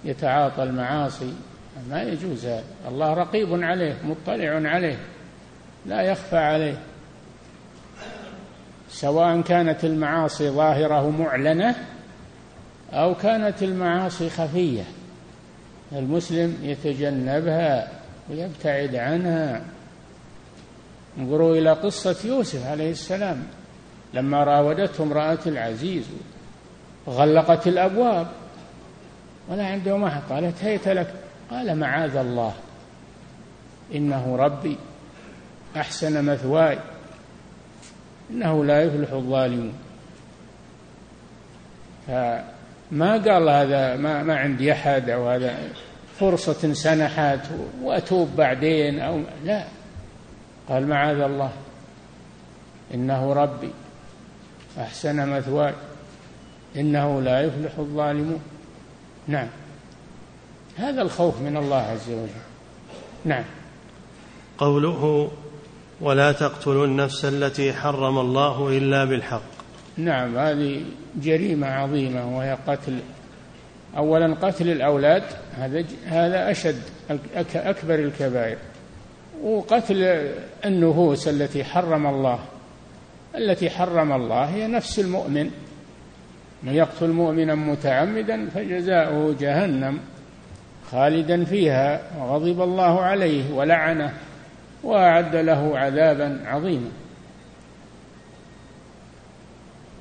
[0.04, 1.32] يتعاطى المعاصي
[1.90, 2.64] ما يجوز هذا.
[2.88, 4.98] الله رقيب عليه مطلع عليه
[5.87, 6.78] لا يخفى عليه.
[8.90, 11.74] سواء كانت المعاصي ظاهرة معلنة
[12.92, 14.84] أو كانت المعاصي خفية.
[15.92, 17.88] المسلم يتجنبها
[18.30, 19.62] ويبتعد عنها.
[21.18, 23.42] انظروا إلى قصة يوسف عليه السلام.
[24.14, 26.04] لما راودته امرأة العزيز
[27.08, 28.26] غلقت الأبواب.
[29.48, 30.22] ولا عنده أحد.
[30.30, 31.14] قالت هيت لك؟
[31.50, 32.54] قال معاذ الله.
[33.94, 34.76] إنه ربي
[35.76, 36.78] أحسن مثواي
[38.30, 39.72] إنه لا يفلح الظالمون.
[42.06, 45.58] فما قال هذا ما, ما عندي أحد أو هذا
[46.18, 47.40] فرصة سنحت
[47.82, 49.64] وأتوب بعدين أو لا.
[50.68, 51.52] قال معاذ الله.
[52.94, 53.70] إنه ربي
[54.78, 55.74] أحسن مثواي
[56.76, 58.40] إنه لا يفلح الظالمون.
[59.28, 59.48] نعم.
[60.76, 62.28] هذا الخوف من الله عز وجل.
[63.24, 63.44] نعم.
[64.58, 65.30] قوله
[66.00, 69.42] ولا تقتلوا النفس التي حرم الله إلا بالحق.
[69.96, 70.82] نعم هذه
[71.16, 72.98] جريمة عظيمة وهي قتل.
[73.96, 75.22] اولا قتل الأولاد
[75.54, 76.82] هذا هذا أشد
[77.54, 78.58] أكبر الكبائر.
[79.42, 80.30] وقتل
[80.64, 82.38] النفوس التي حرم الله.
[83.34, 85.50] التي حرم الله هي نفس المؤمن.
[86.62, 89.98] من يقتل مؤمنا متعمدا فجزاؤه جهنم
[90.90, 94.12] خالدا فيها وغضب الله عليه ولعنه
[94.82, 96.90] وأعد له عذابا عظيما.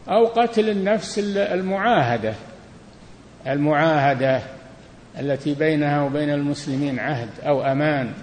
[0.09, 2.33] أو قتل النفس المعاهدة
[3.47, 4.41] المعاهدة
[5.19, 8.13] التي بينها وبين المسلمين عهد أو أمان.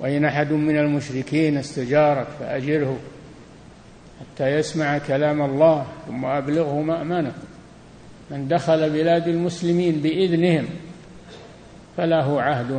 [0.00, 2.98] وإن أحد من المشركين استجارك فأجره.
[4.34, 7.32] حتى يسمع كلام الله ثم أبلغه مأمنه.
[8.30, 10.66] من دخل بلاد المسلمين بإذنهم
[11.96, 12.70] فله عهد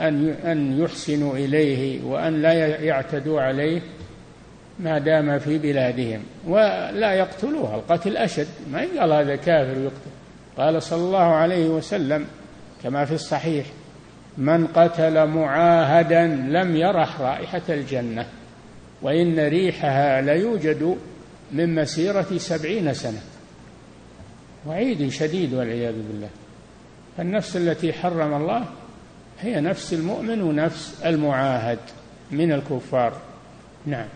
[0.00, 3.80] أن أن يحسنوا إليه وأن لا يعتدوا عليه
[4.78, 7.76] ما دام في بلادهم ولا يقتلوها.
[7.76, 8.48] القتل أشد.
[8.72, 10.10] ما يقال هذا كافر يقتل.
[10.58, 12.26] قال صلى الله عليه وسلم
[12.82, 13.66] كما في الصحيح
[14.38, 18.26] من قتل معاهدا لم يرح رائحة الجنة.
[19.02, 20.98] وإن ريحها ليوجد
[21.52, 23.20] من مسيرة سبعين سنة.
[24.66, 26.28] وعيد شديد والعياذ بالله.
[27.16, 28.64] فالنفس التي حرم الله
[29.40, 31.78] هي نفس المؤمن ونفس المعاهد
[32.30, 33.12] من الكفار.
[33.86, 34.08] نعم.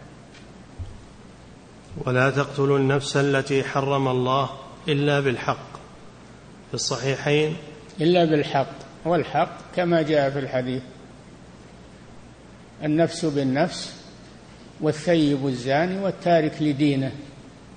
[2.07, 4.51] ولا تقتلوا النفس التي حرم الله
[4.89, 5.73] إلا بالحق.
[6.69, 7.57] في الصحيحين.
[8.01, 8.75] إلا بالحق.
[9.05, 10.83] والحق كما جاء في الحديث.
[12.85, 14.02] النفس بالنفس
[14.83, 17.13] والثيب الزاني والتارك لدينه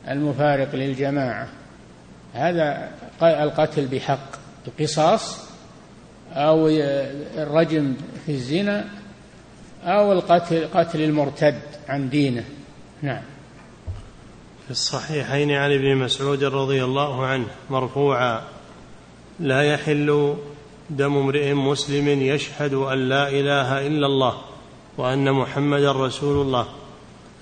[0.08, 1.48] المفارق للجماعة.
[2.34, 2.92] هذا
[3.24, 4.30] القتل بحق
[4.68, 5.50] القصاص
[6.34, 6.68] أو
[7.38, 7.94] الرجم
[8.26, 8.86] في الزنا
[9.84, 12.44] أو القتل قتل المرتد عن دينه.
[13.02, 13.22] نعم.
[14.66, 18.42] في الصحيحين عن ابن مسعود رضي الله عنه مرفوعا
[19.40, 20.36] لا يحل
[20.90, 24.42] دم امرئ مسلم يشهد أن لا إله إلا الله
[24.98, 26.68] وأن محمدا رسول الله.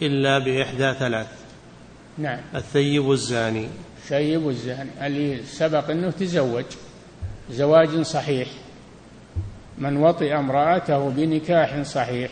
[0.05, 1.27] إلا بإحدى ثلاث.
[2.17, 2.39] نعم.
[2.55, 3.67] الثيب الزاني.
[3.97, 6.65] الثيب الزاني اللي سبق إنه تزوج.
[7.51, 8.49] زواج صحيح.
[9.77, 12.31] من وطئ امرأته بنكاح صحيح.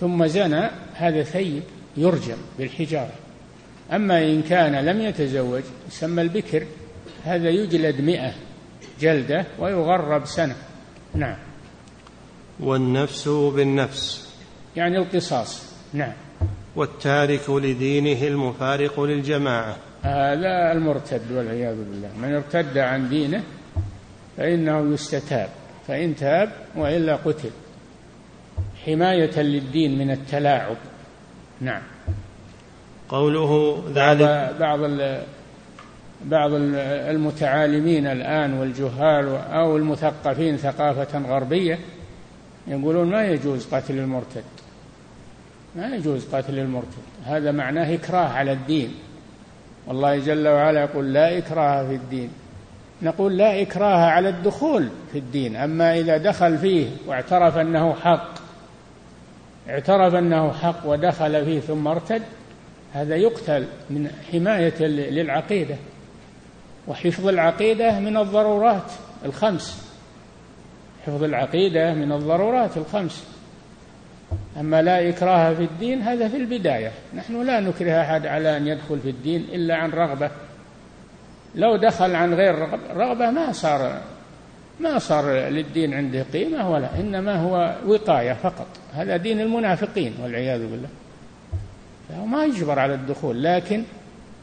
[0.00, 1.62] ثم زنى هذا ثيب
[1.96, 3.12] يرجم بالحجارة.
[3.92, 6.66] أما إن كان لم يتزوج يسمى البكر.
[7.24, 8.34] هذا يجلد مئة
[9.00, 10.56] جلدة ويغرب سنة.
[11.14, 11.36] نعم.
[12.60, 14.28] والنفس بالنفس.
[14.76, 15.62] يعني القصاص.
[15.92, 16.12] نعم.
[16.76, 19.76] والتارك لدينه المفارق للجماعة.
[20.02, 22.10] هذا المرتد والعياذ بالله.
[22.22, 23.42] من ارتد عن دينه
[24.36, 25.48] فإنه يستتاب.
[25.88, 27.50] فإن تاب وإلا قتل.
[28.84, 30.76] حماية للدين من التلاعب.
[31.60, 31.82] نعم.
[33.08, 34.80] قوله ذلك بعض
[36.24, 36.50] بعض
[37.14, 41.78] المتعالمين الآن والجهال أو المثقفين ثقافة غربية
[42.66, 44.44] يقولون ما يجوز قتل المرتد.
[45.76, 47.02] ما يجوز قتل المرتد.
[47.24, 48.94] هذا معناه إكراه على الدين.
[49.86, 52.30] والله جل وعلا يقول لا إكراه في الدين.
[53.02, 55.56] نقول لا إكراه على الدخول في الدين.
[55.56, 58.34] أما إذا دخل فيه واعترف أنه حق
[59.68, 62.22] اعترف أنه حق ودخل فيه ثم ارتد
[62.92, 65.76] هذا يقتل من حماية للعقيدة.
[66.88, 68.92] وحفظ العقيدة من الضرورات
[69.24, 69.92] الخمس.
[71.06, 73.35] حفظ العقيدة من الضرورات الخمس.
[74.60, 76.92] أما لا إكراه في الدين هذا في البداية.
[77.14, 80.30] نحن لا نكره أحد على أن يدخل في الدين إلا عن رغبة.
[81.54, 82.54] لو دخل عن غير
[82.96, 84.00] رغبة ما صار
[84.80, 88.66] ما صار للدين عنده قيمة ولا إنما هو وقاية فقط.
[88.94, 90.88] هذا دين المنافقين والعياذ بالله.
[92.08, 93.42] فهو ما يجبر على الدخول.
[93.42, 93.82] لكن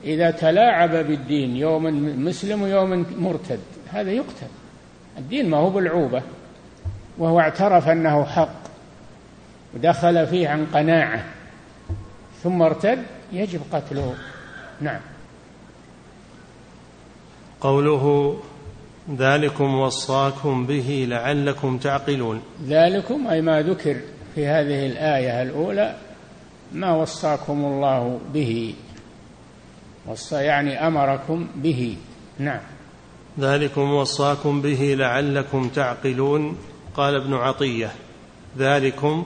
[0.03, 1.83] إذا تلاعب بالدين يوم
[2.25, 3.59] مسلم ويوم مرتد
[3.91, 4.47] هذا يقتل.
[5.17, 6.21] الدين ما هو بالعوبة.
[7.17, 8.62] وهو اعترف أنه حق.
[9.75, 11.25] ودخل فيه عن قناعة.
[12.43, 14.15] ثم ارتد يجب قتله.
[14.81, 15.01] نعم.
[17.61, 18.37] قوله
[19.17, 22.41] ذلكم وصاكم به لعلكم تعقلون.
[22.67, 23.97] ذلكم أي ما ذكر
[24.35, 25.95] في هذه الآية الأولى
[26.71, 28.75] ما وصاكم الله به.
[30.05, 31.97] وصى يعني أمركم به.
[32.39, 32.61] نعم.
[33.39, 36.57] ذلكم وصاكم به لعلكم تعقلون.
[36.95, 37.91] قال ابن عطية
[38.57, 39.25] ذلكم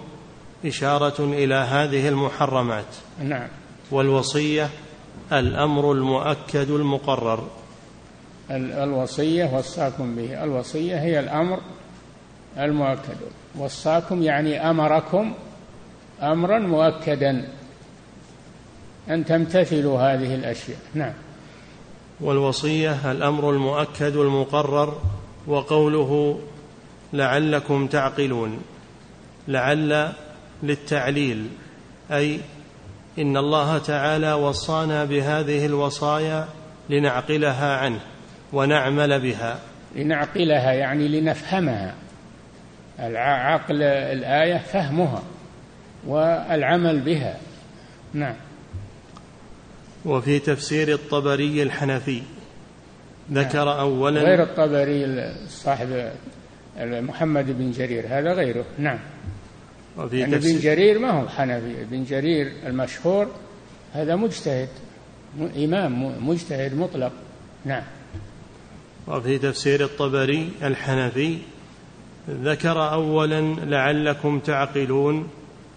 [0.65, 2.85] إشارة إلى هذه المحرمات.
[3.23, 3.47] نعم.
[3.91, 4.69] والوصية
[5.33, 7.47] الأمر المؤكد المقرر.
[8.51, 10.43] الوصية وصاكم به.
[10.43, 11.59] الوصية هي الأمر
[12.57, 13.17] المؤكد.
[13.57, 15.33] وصاكم يعني أمركم
[16.21, 17.47] أمرا مؤكدا.
[19.09, 20.79] أن تمتثلوا هذه الأشياء.
[20.93, 21.13] نعم.
[22.21, 25.01] والوصية الأمر المؤكد المقرر.
[25.47, 26.39] وقوله
[27.13, 28.59] لعلكم تعقلون.
[29.47, 30.13] لعل
[30.63, 31.47] للتعليل
[32.11, 32.39] أي
[33.19, 36.47] إن الله تعالى وصانا بهذه الوصايا
[36.89, 37.99] لنعقلها عنه
[38.53, 39.59] ونعمل بها.
[39.95, 41.95] لنعقلها يعني لنفهمها.
[42.99, 45.23] عقل الآية فهمها
[46.07, 47.37] والعمل بها.
[48.13, 48.35] نعم.
[50.05, 52.21] وفي تفسير الطبري الحنفي
[53.31, 56.11] ذكر أولا غير الطبري صاحب
[56.79, 58.65] محمد بن جرير هذا غيره.
[58.77, 58.99] نعم.
[59.97, 61.81] وفي يعني ابن جرير ما هو حنفي.
[61.81, 63.27] ابن جرير المشهور
[63.93, 64.69] هذا مجتهد
[65.57, 67.11] إمام مجتهد مطلق.
[67.65, 67.83] نعم.
[69.07, 71.37] وفي تفسير الطبري الحنفي
[72.29, 75.27] ذكر أولا لعلكم تعقلون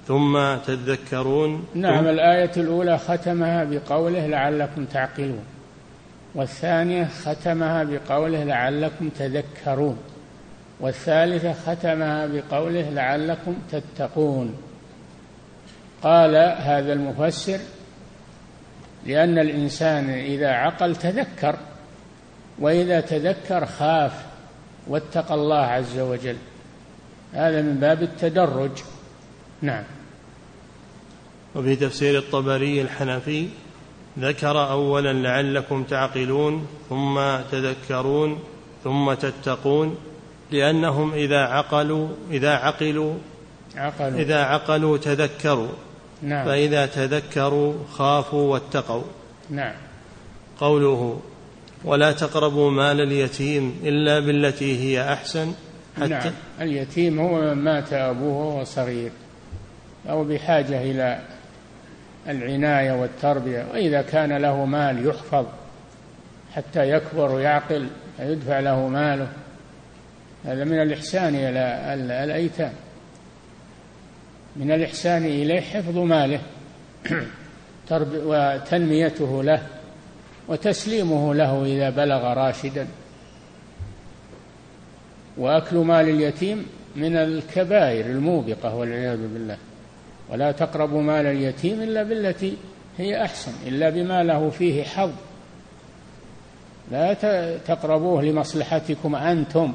[0.06, 1.66] ثم تذكرون.
[1.74, 5.44] نعم الآية الأولى ختمها بقوله لعلكم تعقلون
[6.34, 9.98] والثانية ختمها بقوله لعلكم تذكرون.
[10.80, 14.54] والثالثة ختمها بقوله لعلكم تتقون.
[16.02, 17.58] قال هذا المفسر
[19.06, 21.56] لأن الإنسان إذا عقل تذكر
[22.58, 24.12] وإذا تذكر خاف
[24.88, 26.36] واتقى الله عز وجل.
[27.32, 28.70] هذا من باب التدرج.
[29.62, 29.84] نعم.
[31.54, 33.48] وفي تفسير الطبري الحنفي
[34.18, 37.20] ذكر اولا لعلكم تعقلون ثم
[37.50, 38.38] تذكرون
[38.84, 40.09] ثم تتقون.
[40.52, 43.14] لأنهم إذا عقلوا إذا عقلوا
[43.76, 44.18] عقلوا.
[44.20, 45.68] إذا عقلوا تذكروا.
[46.22, 46.46] نعم.
[46.46, 49.02] فإذا تذكروا خافوا واتقوا.
[49.50, 49.74] نعم.
[50.60, 51.20] قوله
[51.84, 55.52] ولا تقربوا مال اليتيم إلا بالتي هي أحسن.
[55.96, 56.32] حتى نعم.
[56.60, 59.10] اليتيم هو من مات أبوه وهو صغير.
[60.08, 61.20] أو بحاجة إلى
[62.28, 63.66] العناية والتربية.
[63.72, 65.46] وإذا كان له مال يحفظ.
[66.52, 69.28] حتى يكبر ويعقل فيدفع له ماله.
[70.44, 72.72] هذا من الإحسان إلى الأيتام.
[74.56, 76.40] من الإحسان إليه حفظ ماله
[78.12, 79.66] وتنميته له
[80.48, 82.86] وتسليمه له إذا بلغ راشدا.
[85.38, 86.66] وأكل مال اليتيم
[86.96, 89.56] من الكبائر الموبقة والعياذ بالله.
[90.30, 92.56] ولا تقربوا مال اليتيم إلا بالتي
[92.98, 95.12] هي أحسن إلا بما له فيه حظ.
[96.90, 97.14] لا
[97.66, 99.72] تقربوه لمصلحتكم أنتم.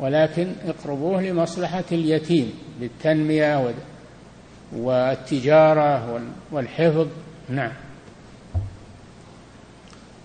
[0.00, 3.74] ولكن اقربوه لمصلحة اليتيم بالتنمية
[4.72, 6.20] والتجارة
[6.52, 7.06] والحفظ.
[7.48, 7.72] نعم.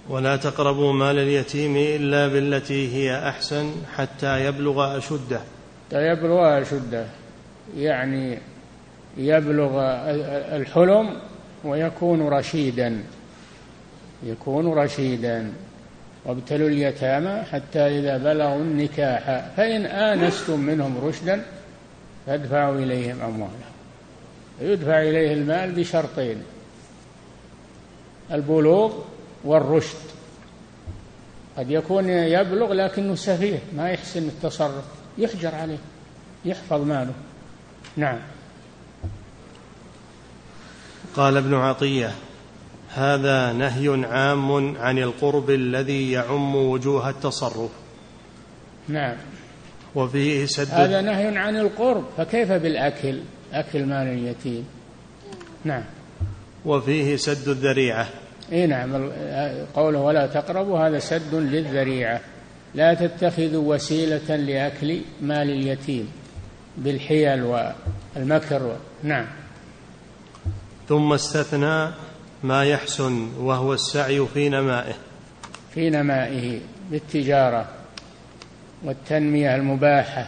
[0.09, 5.39] ولا تقربوا مال اليتيم إلا بالتي هي أحسن حتى يبلغ أشده.
[5.87, 7.05] حتى يبلغ أشده.
[7.77, 8.37] يعني
[9.17, 9.79] يبلغ
[10.55, 11.17] الحلم
[11.63, 13.03] ويكون رشيدا.
[14.23, 15.53] يكون رشيدا.
[16.25, 19.45] وابتلوا اليتامى حتى إذا بلغوا النكاح.
[19.57, 21.45] فإن آنستم منهم رشدا
[22.25, 23.75] فادفعوا إليهم أموالهم.
[24.61, 26.43] يدفع إليه المال بشرطين
[28.31, 28.93] البلوغ
[29.43, 29.97] والرشد.
[31.57, 34.85] قد يكون يبلغ لكنه سفيه ما يحسن التصرف.
[35.17, 35.77] يحجر عليه
[36.45, 37.13] يحفظ ماله.
[37.97, 38.19] نعم.
[41.15, 42.11] قال ابن عطية
[42.95, 47.69] هذا نهي عام عن القرب الذي يعم وجوه التصرف.
[48.87, 49.15] نعم.
[49.95, 53.19] وفيه سد هذا نهي عن القرب فكيف بالأكل؟
[53.53, 54.65] أكل مال اليتيم.
[55.63, 55.83] نعم.
[56.65, 58.07] وفيه سد الذريعة.
[58.51, 59.09] إي نعم
[59.75, 62.21] قوله ولا تقربوا هذا سد للذريعة.
[62.75, 66.11] لا تتخذوا وسيلة لأكل مال اليتيم
[66.77, 69.25] بالحيل والمكر نعم.
[70.89, 71.91] ثم استثنى
[72.47, 74.95] ما يحسن وهو السعي في نمائه.
[75.73, 76.59] في نمائه
[76.91, 77.67] بالتجارة
[78.83, 80.27] والتنمية المباحة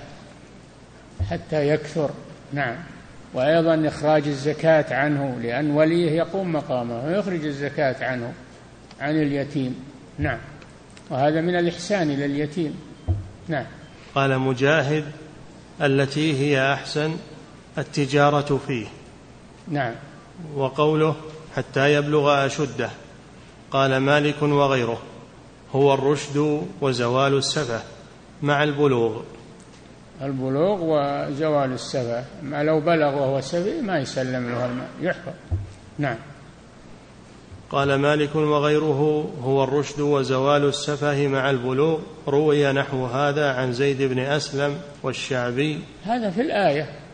[1.30, 2.10] حتى يكثر.
[2.54, 2.76] نعم.
[3.34, 8.34] وأيضا إخراج الزكاة عنه لأن وليه يقوم مقامه ويخرج الزكاة عنه
[9.00, 9.76] عن اليتيم.
[10.20, 10.38] نعم.
[11.10, 12.80] وهذا من الإحسان إلى اليتيم.
[13.48, 13.66] نعم.
[14.16, 15.06] قال مجاهد
[15.82, 17.16] التي هي أحسن
[17.78, 18.88] التجارة فيه.
[19.68, 19.94] نعم.
[20.56, 21.16] وقوله
[21.58, 22.90] حتى يبلغ أشده.
[23.72, 24.98] قال مالك وغيره
[25.72, 27.82] هو الرشد وزوال السفة
[28.42, 29.22] مع البلوغ.
[30.22, 32.24] البلوغ وزوال السفة.
[32.44, 34.90] ما لو بلغ وهو سفي ما يسلم له الماء.
[35.02, 35.34] يحفظ
[36.00, 36.16] نعم.
[37.70, 42.00] قال مالك وغيره هو الرشد وزوال السفه مع البلوغ.
[42.28, 45.80] روي نحو هذا عن زيد بن أسلم والشعبي.
[46.04, 47.07] هذا في الآية.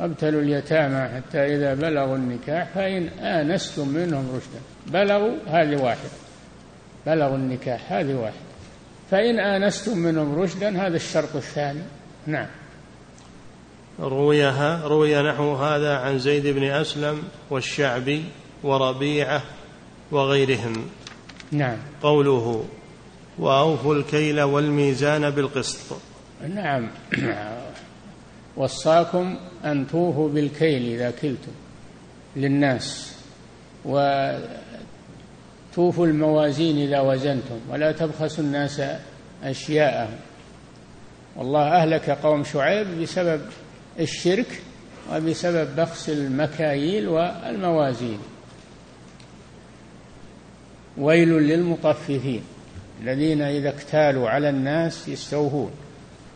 [0.00, 4.60] وابتلوا اليتامى حتى إذا بلغوا النكاح فإن آنستم منهم رشدا.
[4.86, 6.08] بلغوا هذه واحد
[7.06, 8.40] بلغوا النكاح هذه واحد
[9.10, 11.82] فإن آنستم منهم رشدا هذا الشرط الثاني.
[12.26, 12.46] نعم.
[14.00, 18.24] رويها روي نحو هذا عن زيد بن أسلم والشعبي
[18.62, 19.42] وربيعة
[20.10, 20.90] وغيرهم.
[21.52, 21.76] نعم.
[22.02, 22.64] قوله
[23.38, 25.96] وأوفوا الكيل والميزان بالقسط.
[26.48, 26.88] نعم.
[28.56, 31.52] وصاكم أن توفوا بالكيل إذا كلتم
[32.36, 33.16] للناس
[35.74, 38.82] توفوا الموازين إذا وزنتم ولا تبخسوا الناس
[39.44, 40.16] أشياءهم.
[41.36, 43.40] والله أهلك قوم شعيب بسبب
[44.00, 44.62] الشرك
[45.12, 48.18] وبسبب بخس المكاييل والموازين.
[50.98, 52.42] ويل للمطففين
[53.02, 55.70] الذين إذا اكتالوا على الناس يستوفون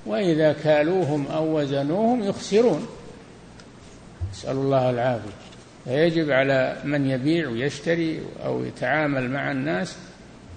[0.07, 2.87] وإذا كالوهم أو وزنوهم يخسرون.
[4.33, 5.31] نسأل الله العافية.
[5.85, 9.97] فيجب على من يبيع ويشتري أو يتعامل مع الناس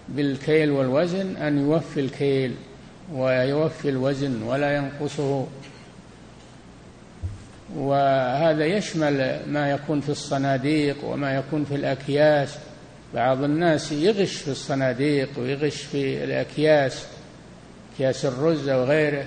[0.10, 2.56] بالكيل والوزن أن يوفي الكيل
[3.14, 5.48] ويوفي الوزن ولا ينقصه.
[7.76, 12.58] وهذا يشمل ما يكون في الصناديق وما يكون في الأكياس.
[13.14, 17.06] بعض الناس يغش في الصناديق ويغش في الأكياس
[17.98, 19.26] أكياس الرز وغيره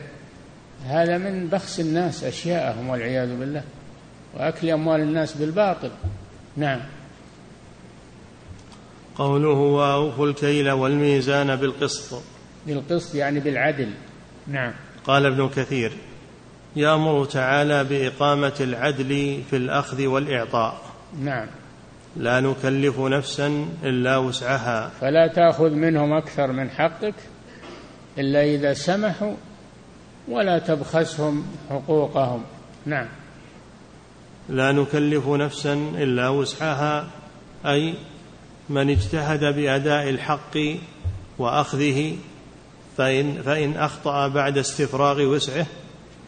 [0.87, 3.63] هذا من بخس الناس أشياءهم والعياذ بالله
[4.35, 5.91] وأكل أموال الناس بالباطل.
[6.57, 6.81] نعم.
[9.17, 12.23] قوله وأوفوا الكيل والميزان بالقسط.
[12.67, 13.91] بالقسط يعني بالعدل.
[14.47, 14.73] نعم.
[15.05, 15.93] قال ابن كثير
[16.77, 20.81] يامر تعالى بإقامة العدل في الأخذ والإعطاء.
[21.23, 21.47] نعم.
[22.17, 24.91] لا نكلف نفسا إلا وسعها.
[25.01, 27.15] فلا تأخذ منهم أكثر من حقك
[28.19, 29.35] إلا إذا سمحوا
[30.29, 32.43] ولا تبخسهم حقوقهم.
[32.87, 33.09] نعم.
[34.49, 37.07] لا نكلف نفسا إلا وسعها
[37.67, 37.95] أي
[38.69, 40.59] من اجتهد بأداء الحق
[41.39, 42.17] وأخذه
[42.97, 45.67] فإن فإن أخطأ بعد استفراغ وسعه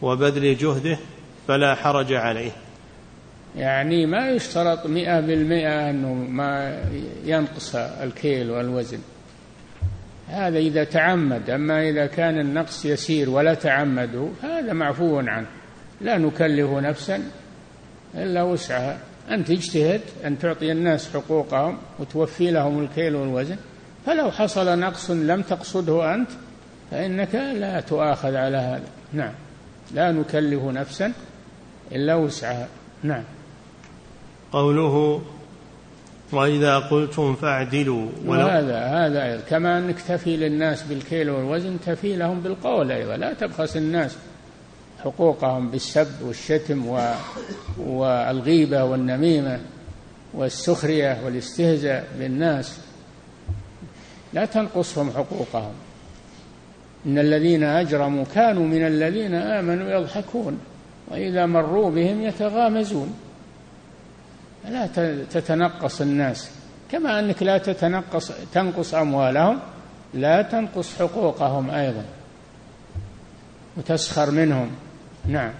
[0.01, 0.97] وبذل جهده
[1.47, 2.51] فلا حرج عليه.
[3.55, 6.83] يعني ما يشترط مئة بالمئة أنه ما
[7.25, 8.99] ينقص الكيل والوزن.
[10.33, 15.47] هذا إذا تعمد أما إذا كان النقص يسير ولا تعمده هذا معفو عنه.
[16.01, 17.23] لا نكلف نفسا
[18.15, 18.97] إلا وسعها.
[19.31, 23.55] أن تجتهد أن تعطي الناس حقوقهم وتوفي لهم الكيل والوزن
[24.05, 26.29] فلو حصل نقص لم تقصده أنت
[26.91, 28.87] فإنك لا تؤاخذ على هذا.
[29.13, 29.33] نعم.
[29.93, 31.13] لا نكلف نفسا
[31.91, 32.67] إلا وسعها.
[33.03, 33.23] نعم.
[34.51, 35.21] قوله
[36.33, 42.91] وإذا قلتم فاعدلوا ولو هذا هذا كما أنك تفي للناس بالكيل والوزن تفي لهم بالقول
[42.91, 43.17] أيضا.
[43.17, 44.15] لا تبخس الناس
[45.03, 47.13] حقوقهم بالسب والشتم و...
[47.77, 49.59] والغيبة والنميمة
[50.33, 52.79] والسخرية والاستهزاء بالناس.
[54.33, 55.73] لا تنقصهم حقوقهم.
[57.05, 60.59] إن الذين أجرموا كانوا من الذين آمنوا يضحكون
[61.11, 63.13] وإذا مروا بهم يتغامزون.
[64.69, 64.87] لا
[65.31, 66.49] تتنقص الناس.
[66.91, 69.59] كما أنك لا تتنقص تنقص أموالهم
[70.13, 72.05] لا تنقص حقوقهم أيضا.
[73.77, 74.71] وتسخر منهم.
[75.25, 75.51] نعم.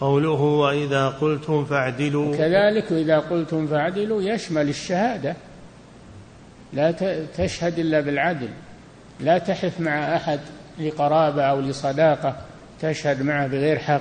[0.00, 2.36] قوله وإذا قلتم فاعدلوا.
[2.36, 5.36] كذلك إذا قلتم فاعدلوا يشمل الشهادة.
[6.72, 6.90] لا
[7.36, 8.48] تشهد إلا بالعدل.
[9.20, 10.40] لا تحف مع أحد
[10.80, 12.36] لقرابة أو لصداقة.
[12.80, 14.00] تشهد معه بغير حق.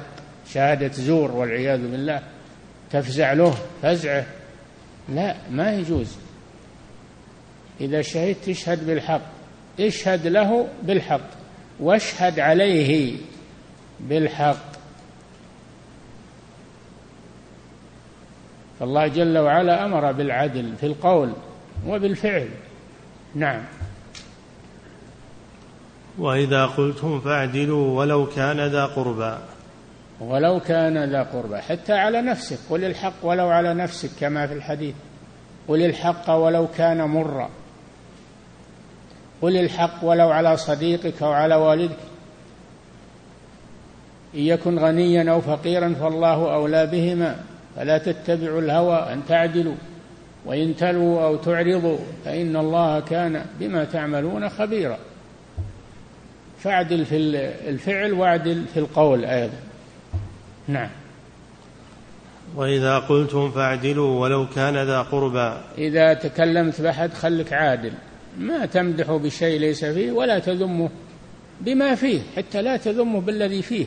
[0.54, 2.22] شهادة زور والعياذ بالله.
[2.92, 4.26] تفزع له فزعه.
[5.10, 6.16] لا ما يجوز.
[7.82, 9.22] إذا شهدت تشهد بالحق
[9.80, 11.30] اشهد له بالحق
[11.80, 13.16] واشهد عليه
[14.00, 14.78] بالحق.
[18.80, 21.34] فالله جل وعلا أمر بالعدل في القول
[21.88, 22.50] وبالفعل.
[23.36, 23.62] نعم.
[26.18, 29.38] وإذا قلتم فاعدلوا ولو كان ذا قربى.
[30.22, 31.58] ولو كان ذا قربى.
[31.58, 32.58] حتى على نفسك.
[32.70, 34.96] قل الحق ولو على نفسك كما في الحديث.
[35.68, 37.50] قل الحق ولو كان مرا.
[39.42, 41.98] قل الحق ولو على صديقك أو على والدك.
[44.36, 47.36] إن يكن غنيا أو فقيرا فالله أولى بهما.
[47.76, 49.76] فلا تتبعوا الهوى أن تعدلوا.
[50.46, 54.98] وإن تلووا أو تعرضوا فإن الله كان بما تعملون خبيرا.
[56.60, 57.18] فاعدل في
[57.70, 59.67] الفعل واعدل في القول أيضا.
[60.68, 60.90] نعم.
[62.56, 65.58] وإذا قلتم فاعدلوا ولو كان ذا قربى.
[65.78, 67.92] إذا تكلمت بأحد خلك عادل.
[68.38, 70.90] ما تمدحه بشيء ليس فيه ولا تذمه
[71.62, 73.86] بما فيه حتى لا تذمه بالذي فيه.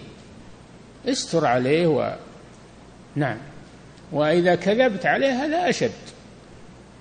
[1.07, 2.17] استر عليه و
[3.17, 3.39] نعم.
[4.13, 5.91] وإذا كذبت عليه هذا أشد.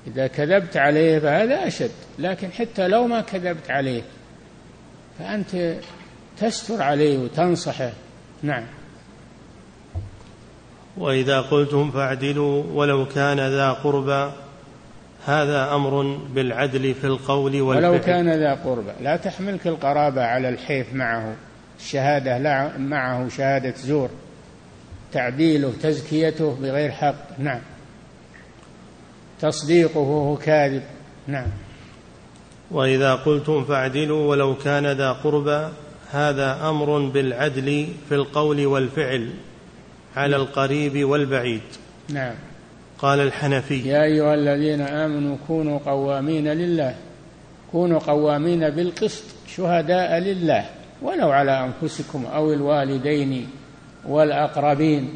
[0.08, 1.92] إذا كذبت عليه فهذا أشد.
[2.20, 4.02] لكن حتى لو ما كذبت عليه
[5.20, 5.76] فأنت
[6.38, 7.92] تستر عليه وتنصحه.
[8.44, 8.64] نعم.
[11.00, 14.32] وإذا قلتم فاعدلوا ولو كان ذا قربى
[15.26, 17.92] هذا أمر بالعدل في القول والفعل.
[17.92, 18.92] ولو كان ذا قربى.
[19.02, 21.36] لا تحملك القرابة على الحيف معه.
[21.80, 24.10] الشهادة لا معه شهادة زور.
[25.12, 27.40] تعديله تزكيته بغير حق.
[27.40, 27.62] نعم.
[29.42, 30.84] تصديقه كاذب.
[31.28, 31.48] نعم.
[32.72, 35.70] وإذا قلتم فاعدلوا ولو كان ذا قربى
[36.12, 39.30] هذا أمر بالعدل في القول والفعل.
[40.20, 41.62] على القريب والبعيد.
[42.10, 42.34] نعم.
[42.98, 43.88] قال الحنفي.
[43.88, 46.96] يا أيها الذين آمنوا كونوا قوامين لله.
[47.72, 50.66] كونوا قوامين بالقسط شهداء لله.
[51.02, 53.48] ولو على أنفسكم أو الوالدين
[54.08, 55.14] والأقربين.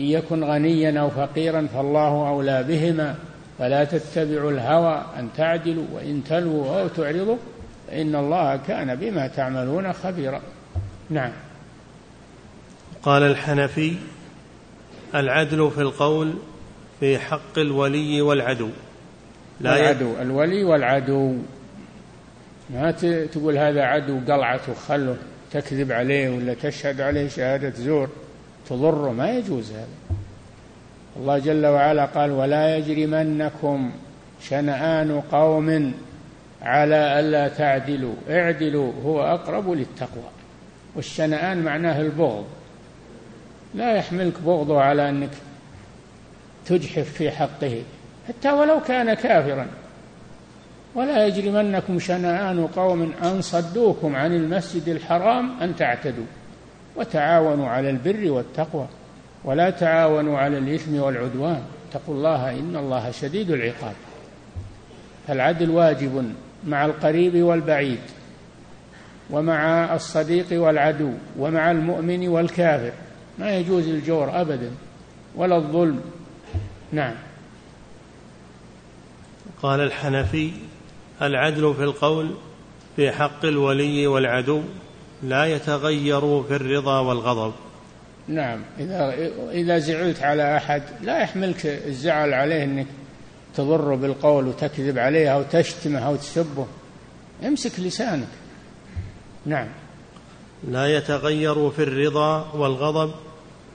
[0.00, 3.14] إن يكن غنيا أو فقيرا فالله أولى بهما.
[3.58, 7.36] فلا تتبعوا الهوى أن تعدلوا وإن تلووا أو تعرضوا.
[7.88, 10.40] فإن الله كان بما تعملون خبيرا.
[11.10, 11.32] نعم.
[13.02, 13.94] قال الحنفي
[15.14, 16.34] العدل في القول
[17.00, 18.68] في حق الولي والعدو.
[19.60, 21.36] لا العدو الولي والعدو.
[22.70, 22.90] ما
[23.32, 25.16] تقول هذا عدو قلعته خله
[25.50, 28.08] تكذب عليه ولا تشهد عليه شهادة زور
[28.68, 29.86] تضره ما يجوز هذا.
[31.16, 33.92] الله جل وعلا قال ولا يجرمنكم
[34.42, 35.94] شنآن قوم
[36.62, 38.14] على ألا تعدلوا.
[38.30, 40.30] اعدلوا هو أقرب للتقوى.
[40.96, 42.44] والشنآن معناه البغض.
[43.74, 45.30] لا يحملك بغضه على أنك
[46.66, 47.82] تجحف في حقه
[48.28, 49.66] حتى ولو كان كافرا.
[50.94, 56.24] ولا يجرمنكم شنآن قوم أن صدوكم عن المسجد الحرام أن تعتدوا.
[56.96, 58.86] وتعاونوا على البر والتقوى
[59.44, 61.62] ولا تعاونوا على الإثم والعدوان.
[61.90, 63.94] اتقوا الله إن الله شديد العقاب.
[65.28, 66.32] فالعدل واجب
[66.66, 68.00] مع القريب والبعيد
[69.30, 72.92] ومع الصديق والعدو ومع المؤمن والكافر.
[73.38, 74.70] ما يجوز الجور أبدا
[75.36, 76.00] ولا الظلم.
[76.92, 77.14] نعم.
[79.62, 80.52] قال الحنفي
[81.22, 82.34] العدل في القول
[82.96, 84.62] في حق الولي والعدو
[85.22, 87.52] لا يتغير في الرضا والغضب.
[88.28, 88.60] نعم.
[88.78, 89.14] إذا
[89.50, 92.86] إذا زعلت على أحد لا يحملك الزعل عليه أنك
[93.54, 96.66] تضره بالقول وتكذب عليه أو تشتمه أو تسبه
[97.44, 98.28] امسك لسانك.
[99.46, 99.68] نعم.
[100.68, 103.10] لا يتغير في الرضا والغضب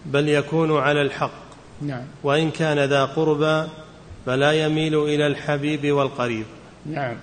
[0.05, 1.47] بل يكون على الحق.
[1.81, 2.03] نعم.
[2.23, 3.67] وإن كان ذا قربى
[4.25, 6.45] فلا يميل إلى الحبيب والقريب.
[6.85, 7.15] نعم.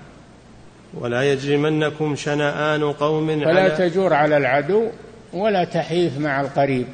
[0.95, 4.89] ولا يجرمنكم شنآن قوم فلا على تجور على العدو
[5.33, 6.87] ولا تحيف مع القريب.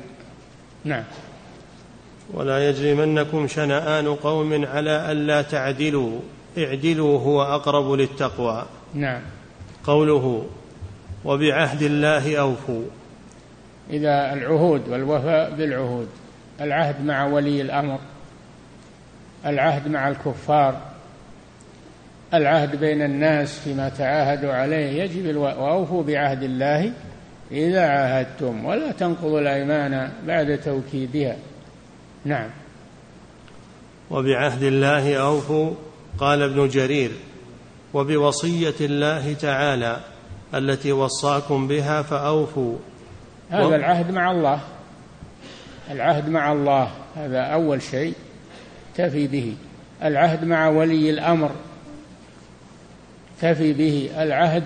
[0.85, 1.05] نعم.
[2.35, 6.21] ولا يجرمنكم شنآن قوم على ألا تعدلوا.
[6.59, 8.67] اعدلوا هو أقرب للتقوى.
[8.95, 9.21] نعم.
[9.85, 10.47] قوله
[11.25, 12.85] وبعهد الله أوفوا
[13.91, 16.09] إذا العهود والوفاء بالعهود
[16.61, 17.99] العهد مع ولي الأمر
[19.47, 20.81] العهد مع الكفار
[22.35, 25.37] العهد بين الناس فيما تعاهدوا عليه يجب.
[25.37, 26.93] وأوفوا بعهد الله
[27.53, 31.37] إذا عاهدتم ولا تنقضوا الأيمان بعد توكيدها
[32.25, 32.51] نعم
[34.11, 35.75] وبعهد الله أوفوا
[36.19, 37.11] قال ابن جرير
[37.95, 40.01] وبوصية الله تعالى
[40.55, 42.77] التي وصاكم بها فأوفوا.
[43.51, 43.75] هذا و...
[43.75, 44.61] العهد مع الله.
[45.91, 48.15] العهد مع الله هذا أول شيء
[48.97, 49.57] تفي به.
[50.03, 51.51] العهد مع ولي الأمر
[53.41, 54.11] تفي به.
[54.19, 54.65] العهد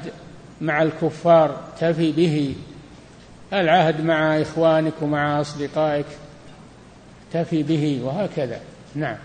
[0.61, 2.55] مع الكفار تفي به.
[3.53, 6.07] العهد مع إخوانك ومع أصدقائك
[7.33, 8.61] تفي به وهكذا.
[8.95, 9.17] نعم.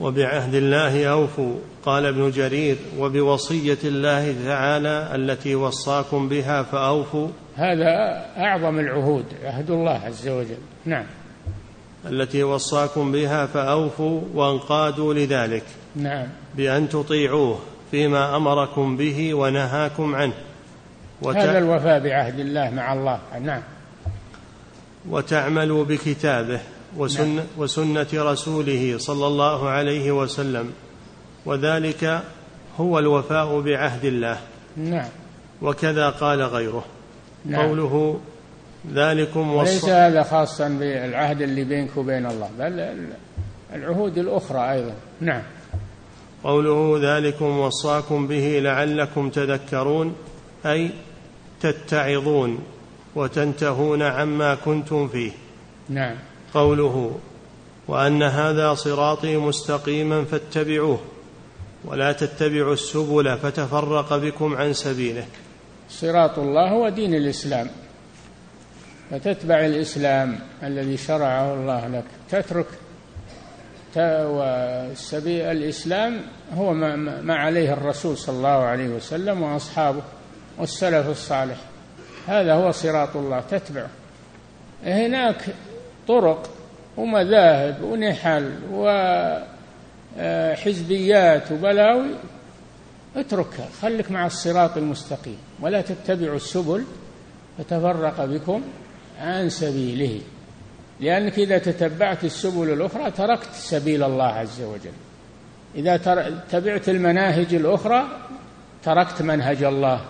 [0.00, 1.56] وبعهد الله أوفوا.
[1.84, 7.28] قال ابن جرير وبوصية الله تعالى التي وصاكم بها فأوفوا.
[7.56, 10.58] هذا أعظم العهود عهد الله عز وجل.
[10.84, 11.06] نعم.
[12.06, 15.64] التي وصاكم بها فأوفوا وانقادوا لذلك.
[15.96, 16.26] نعم.
[16.56, 17.58] بأن تطيعوه
[17.90, 20.34] فيما أمركم به ونهاكم عنه.
[21.22, 21.36] وت...
[21.36, 23.20] هذا الوفاء بعهد الله مع الله.
[23.42, 23.62] نعم.
[25.08, 26.60] وتعملوا بكتابه.
[26.96, 27.44] وسن نعم.
[27.58, 30.72] وسنة رسوله صلى الله عليه وسلم.
[31.46, 32.22] وذلك
[32.80, 34.38] هو الوفاء بعهد الله.
[34.76, 35.08] نعم.
[35.62, 36.84] وكذا قال غيره.
[37.44, 37.66] نعم.
[37.66, 38.20] قوله
[38.92, 39.68] ذلكم وص...
[39.68, 43.06] وليس هذا خاصا بالعهد اللي بينك وبين الله بل
[43.72, 44.94] العهود الأخرى أيضا.
[45.20, 45.42] نعم.
[46.44, 50.14] قوله ذلكم وصاكم به لعلكم تذكرون
[50.66, 50.90] أي
[51.60, 52.58] تتعظون
[53.14, 55.32] وتنتهون عما كنتم فيه.
[55.88, 56.16] نعم.
[56.56, 57.18] قوله
[57.88, 61.00] وأن هذا صراطي مستقيما فاتبعوه
[61.84, 65.26] ولا تتبعوا السبل فتفرق بكم عن سبيله.
[65.90, 67.68] صراط الله هو دين الإسلام.
[69.10, 72.04] فتتبع الإسلام الذي شرعه الله لك.
[72.30, 72.66] تترك
[73.96, 76.20] والسبيل الإسلام
[76.54, 80.02] هو ما, ما عليه الرسول صلى الله عليه وسلم وأصحابه
[80.58, 81.56] والسلف الصالح.
[82.26, 83.40] هذا هو صراط الله.
[83.40, 83.90] تتبعه.
[84.84, 85.54] هناك
[86.08, 86.50] طرق
[86.96, 88.52] ومذاهب ونحل
[90.18, 92.10] آه، حزبيات وبلاوي
[93.16, 93.68] اتركها.
[93.82, 96.84] خليك مع الصراط المستقيم ولا تتبعوا السبل
[97.58, 98.62] فتفرق بكم
[99.20, 100.20] عن سبيله.
[101.00, 104.92] لأنك إذا تتبعت السبل الأخرى تركت سبيل الله عز وجل.
[105.74, 105.96] إذا
[106.50, 108.06] تبعت المناهج الأخرى
[108.84, 110.00] تركت منهج الله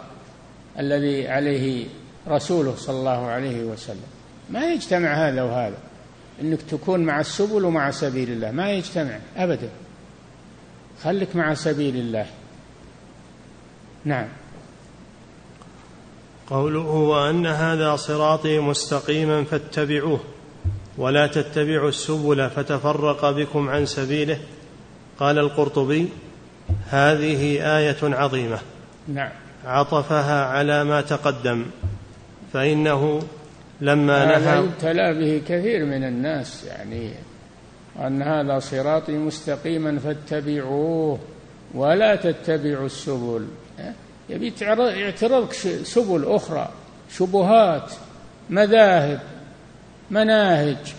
[0.79, 1.87] الذي عليه
[2.29, 4.07] رسوله صلى الله عليه وسلم.
[4.51, 5.79] ما يجتمع هذا وهذا.
[6.41, 8.51] إنك تكون مع السبل ومع سبيل الله.
[8.51, 9.69] ما يجتمع ابدا.
[11.03, 12.27] خليك مع سبيل الله.
[14.05, 14.29] نعم.
[16.51, 20.21] قوله وأن هذا صراطي مستقيما فاتبعوه
[20.99, 24.39] ولا تتبعوا السبل فتفرق بكم عن سبيله.
[25.19, 26.09] قال القرطبي
[26.89, 28.59] هذه آية عظيمة.
[29.09, 29.31] نعم.
[29.65, 31.67] عطفها على ما تقدم.
[32.53, 33.23] فإنه
[33.81, 37.11] لما نهى يبتلى به كثير من الناس يعني
[37.97, 41.19] وأن هذا صراطي مستقيما فاتبعوه
[41.75, 43.47] ولا تتبعوا السبل.
[44.29, 45.53] يبي يعترضك
[45.83, 46.69] سبل أخرى
[47.11, 47.93] شبهات
[48.51, 49.21] مذاهب
[50.11, 50.95] مناهج.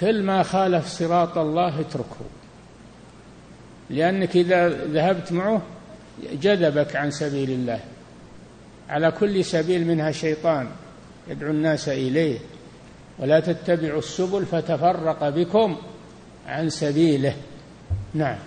[0.00, 2.26] كل ما خالف صراط الله اتركه.
[3.90, 5.62] لأنك إذا ذهبت معه
[6.32, 7.80] جذبك عن سبيل الله.
[8.88, 10.68] على كل سبيل منها شيطان.
[11.30, 12.38] يدعو الناس إليه.
[13.18, 15.76] ولا تتبعوا السبل فتفرق بكم
[16.46, 17.34] عن سبيله.
[18.14, 18.38] نعم.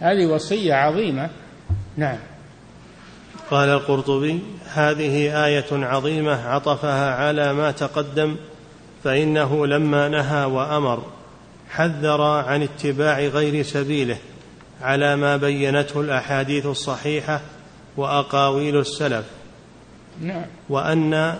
[0.00, 1.30] هذه وصية عظيمة.
[1.96, 2.18] نعم.
[3.50, 8.36] قال القرطبي هذه آية عظيمة عطفها على ما تقدم
[9.04, 11.02] فإنه لما نهى وأمر
[11.70, 14.16] حذر عن اتباع غير سبيله
[14.82, 17.40] على ما بينته الأحاديث الصحيحة
[17.96, 19.24] وأقاويل السلف.
[20.20, 20.46] نعم.
[20.68, 21.38] وأن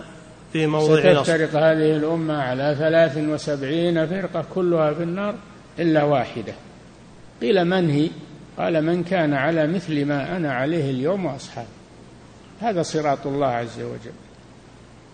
[0.53, 5.35] في موضع ستفترق هذه الأمة على ثلاث وسبعين فرقة كلها في النار
[5.79, 6.53] إلا واحدة.
[7.41, 8.09] قيل من هي؟
[8.57, 11.67] قال من كان على مثل ما أنا عليه اليوم وأصحابي
[12.61, 14.13] هذا صراط الله عز وجل.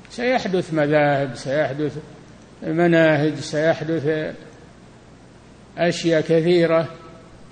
[0.10, 1.98] سيحدث مذاهب سيحدث
[2.64, 4.36] مناهج سيحدث
[5.78, 6.88] أشياء كثيرة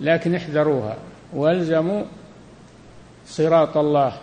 [0.02, 0.98] لكن احذروها.
[1.34, 2.04] والزموا
[3.26, 4.14] صراط الله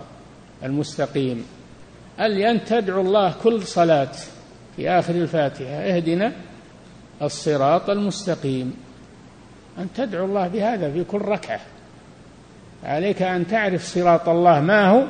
[0.65, 1.45] المستقيم.
[2.21, 4.13] أن تدعو الله كل صلاة
[4.77, 6.33] في آخر الفاتحة اهدنا
[7.23, 8.75] الصراط المستقيم.
[9.79, 11.61] أن تدعو الله بهذا في كل ركعة.
[12.85, 15.05] عليك أن تعرف صراط الله ما هو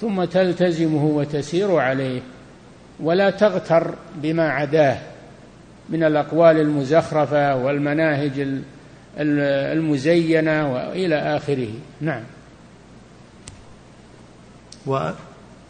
[0.00, 2.20] ثم تلتزمه وتسير عليه.
[3.00, 4.98] ولا تغتر بما عداه
[5.88, 8.48] من الأقوال المزخرفة والمناهج
[9.18, 11.72] المزينة وإلى آخره.
[12.00, 12.22] نعم.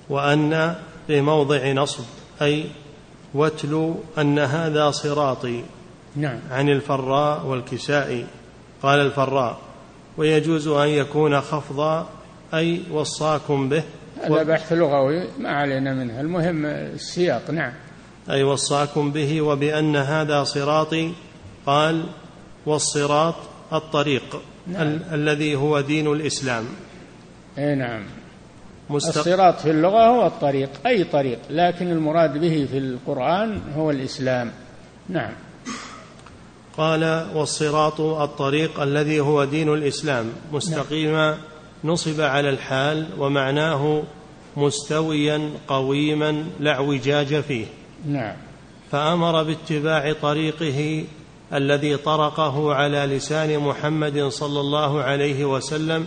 [0.09, 0.75] وأن
[1.07, 2.05] في موضع نصب
[2.43, 2.65] أي
[3.35, 5.63] واتلو أن هذا صراطي
[6.17, 6.39] نعم.
[6.51, 8.27] عن الفراء والكسائي
[8.83, 9.59] قال الفراء
[10.17, 12.09] ويجوز أن يكون خفضا
[12.55, 13.83] أي وصاكم به.
[14.23, 16.21] هذا بحث لغوي ما علينا منه.
[16.21, 17.73] المهم السياق نعم.
[18.31, 21.13] أي وصاكم به وبأن هذا صراطي.
[21.67, 22.05] قال
[22.67, 23.35] والصراط
[23.73, 24.83] الطريق نعم.
[24.83, 26.65] ال- الذي هو دين الإسلام.
[27.59, 28.03] أي نعم.
[28.91, 29.19] مستق...
[29.19, 34.53] الصراط في اللغة هو الطريق أي طريق لكن المراد به في القرآن هو الإسلام.
[35.09, 35.33] نعم.
[36.77, 40.33] قال والصراط الطريق الذي هو دين الإسلام.
[40.53, 41.39] مستقيما نعم.
[41.85, 44.03] نصب على الحال ومعناه
[44.57, 47.67] مستويا قويما لا اعوجاج فيه.
[48.07, 48.37] نعم.
[48.91, 51.05] فأمر باتباع طريقه
[51.53, 56.07] الذي طرقه على لسان محمد صلى الله عليه وسلم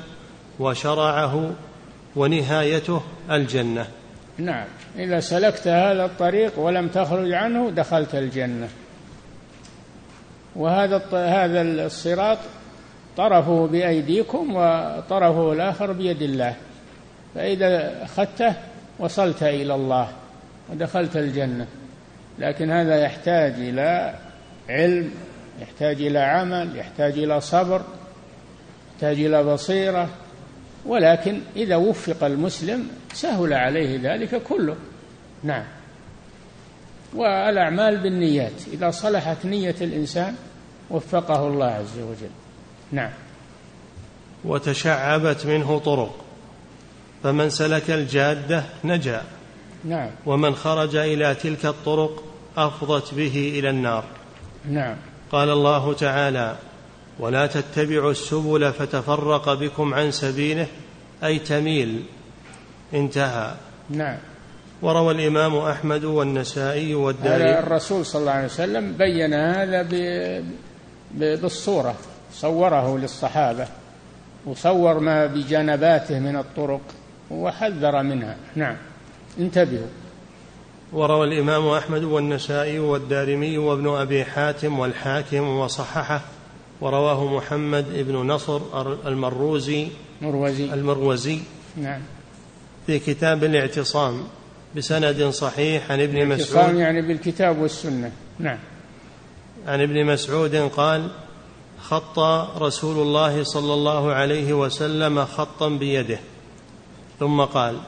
[0.59, 1.51] وشرعه
[2.15, 3.01] ونهايته
[3.31, 3.87] الجنة.
[4.37, 4.67] نعم.
[4.97, 8.67] إذا سلكت هذا الطريق ولم تخرج عنه دخلت الجنة.
[10.55, 12.37] وهذا هذا الصراط
[13.17, 16.55] طرفه بأيديكم وطرفه الآخر بيد الله.
[17.35, 18.53] فإذا أخذته
[18.99, 20.09] وصلت إلى الله
[20.71, 21.67] ودخلت الجنة.
[22.39, 24.13] لكن هذا يحتاج إلى
[24.69, 25.11] علم
[25.61, 27.81] يحتاج إلى عمل يحتاج إلى صبر
[28.93, 30.09] يحتاج إلى بصيرة.
[30.89, 34.75] ولكن إذا وفق المسلم سهل عليه ذلك كله.
[35.43, 35.63] نعم.
[37.15, 40.35] والأعمال بالنيات إذا صلحت نية الإنسان
[40.89, 42.29] وفقه الله عز وجل.
[42.91, 43.11] نعم.
[44.45, 46.15] وتشعبت منه طرق
[47.23, 49.23] فمن سلك الجادة نجا.
[49.85, 50.09] نعم.
[50.25, 52.23] ومن خرج إلى تلك الطرق
[52.57, 54.03] أفضت به إلى النار.
[54.69, 54.95] نعم.
[55.31, 56.55] قال الله تعالى
[57.19, 60.67] ولا تتبعوا السبل فتفرق بكم عن سبيله
[61.23, 62.03] أي تميل.
[62.93, 63.53] انتهى.
[63.89, 64.17] نعم.
[64.81, 69.87] وروى الإمام أحمد والنسائي والداري الرسول صلى الله عليه وسلم بين هذا
[71.13, 71.95] بالصورة
[72.33, 73.67] صوره للصحابة
[74.45, 76.81] وصور ما بجنباته من الطرق
[77.31, 78.35] وحذر منها.
[78.55, 78.77] نعم.
[79.39, 79.87] انتبهوا.
[80.93, 86.21] وروى الإمام أحمد والنسائي والدارمي وابن أبي حاتم والحاكم وصححه
[86.81, 88.61] ورواه محمد بن نصر
[89.05, 89.87] المروزي.
[90.21, 90.73] مروزي.
[90.73, 91.39] المروزي.
[91.77, 92.01] نعم.
[92.87, 94.23] في كتاب الاعتصام
[94.75, 96.31] بسند صحيح عن ابن مسعود.
[96.31, 98.11] الاعتصام يعني بالكتاب والسنة.
[98.39, 98.57] نعم.
[99.67, 101.07] عن ابن مسعود قال
[101.81, 102.19] خط
[102.61, 106.19] رسول الله صلى الله عليه وسلم خطا بيده.
[107.19, 107.79] ثم قال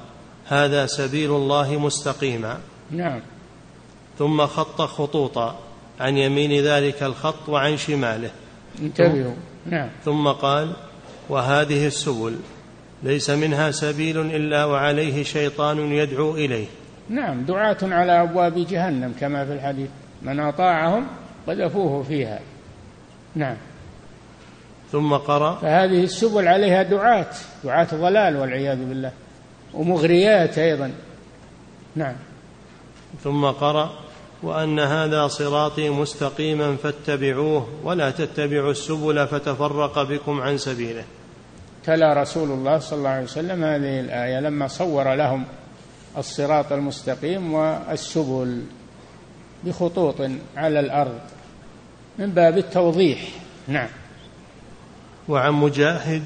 [0.45, 2.59] هذا سبيل الله مستقيما.
[2.91, 3.21] نعم.
[4.19, 5.59] ثم خط خطوطا
[5.99, 8.31] عن يمين ذلك الخط وعن شماله.
[8.81, 9.33] انتبهوا
[9.65, 9.89] نعم.
[10.05, 10.73] ثم قال
[11.29, 12.35] وهذه السبل
[13.03, 16.67] ليس منها سبيل إلا وعليه شيطان يدعو إليه.
[17.09, 19.89] نعم دعاة على أبواب جهنم كما في الحديث
[20.21, 21.07] من أطاعهم
[21.47, 22.39] قذفوه فيها.
[23.35, 23.57] نعم.
[24.91, 27.27] ثم قرأ فهذه السبل عليها دعاة
[27.63, 29.11] دعاة ضلال والعياذ بالله
[29.73, 30.91] ومغريات أيضا.
[31.95, 32.15] نعم.
[33.23, 33.91] ثم قرأ
[34.43, 41.03] وأن هذا صراطي مستقيما فاتبعوه ولا تتبعوا السبل فتفرق بكم عن سبيله.
[41.85, 45.45] تلا رسول الله صلى الله عليه وسلم هذه الآية لما صور لهم
[46.17, 48.61] الصراط المستقيم والسبل
[49.63, 50.15] بخطوط
[50.57, 51.19] على الأرض
[52.19, 53.19] من باب التوضيح.
[53.67, 53.89] نعم.
[55.29, 56.23] وعن مجاهد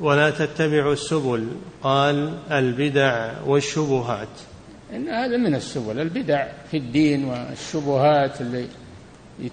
[0.00, 1.48] ولا تتبعوا السبل
[1.82, 4.51] قال البدع والشبهات.
[4.92, 8.66] إن هذا من السبل البدع في الدين والشبهات اللي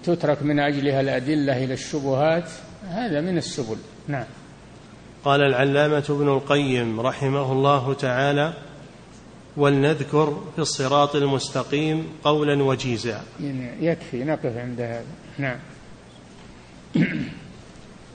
[0.02, 2.50] تترك من أجلها الأدلة إلى الشبهات
[2.88, 3.76] هذا من السبل.
[4.08, 4.24] نعم.
[5.24, 8.52] قال العلامة ابن القيم رحمه الله تعالى
[9.56, 13.22] ولنذكر في الصراط المستقيم قولا وجيزا.
[13.80, 15.04] يكفي نقف عند هذا.
[15.38, 15.58] نعم.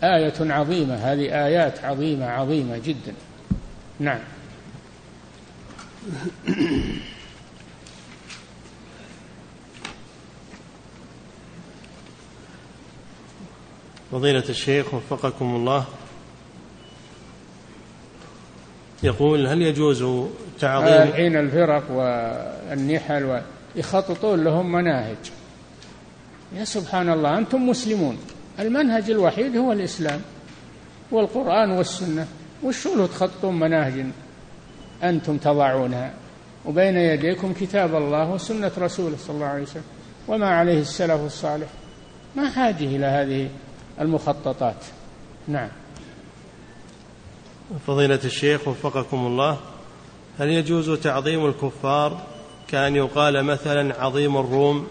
[0.03, 3.13] آية عظيمة هذه آيات عظيمة عظيمة جدا.
[3.99, 4.19] نعم.
[14.15, 15.85] فضيلة الشيخ وفقكم الله.
[19.03, 20.27] يقول هل يجوز
[20.59, 23.41] تعظيم الحين الفرق والنحل
[23.75, 25.17] يخططون لهم مناهج.
[26.55, 28.17] يا سبحان الله أنتم مسلمون.
[28.59, 30.21] المنهج الوحيد هو الإسلام
[31.11, 32.27] والقرآن والسنة.
[32.63, 34.05] وشو تخطون مناهج
[35.03, 36.13] أنتم تضعونها؟
[36.65, 39.83] وبين يديكم كتاب الله وسنة رسوله صلى الله عليه وسلم.
[40.27, 41.67] وما عليه السلف الصالح.
[42.35, 43.49] ما حاجة إلى هذه
[44.01, 44.85] المخططات.
[45.47, 45.69] نعم.
[47.87, 49.57] فضيلة الشيخ وفقكم الله
[50.39, 52.21] هل يجوز تعظيم الكفار
[52.67, 54.87] كأن يقال مثلا عظيم الروم؟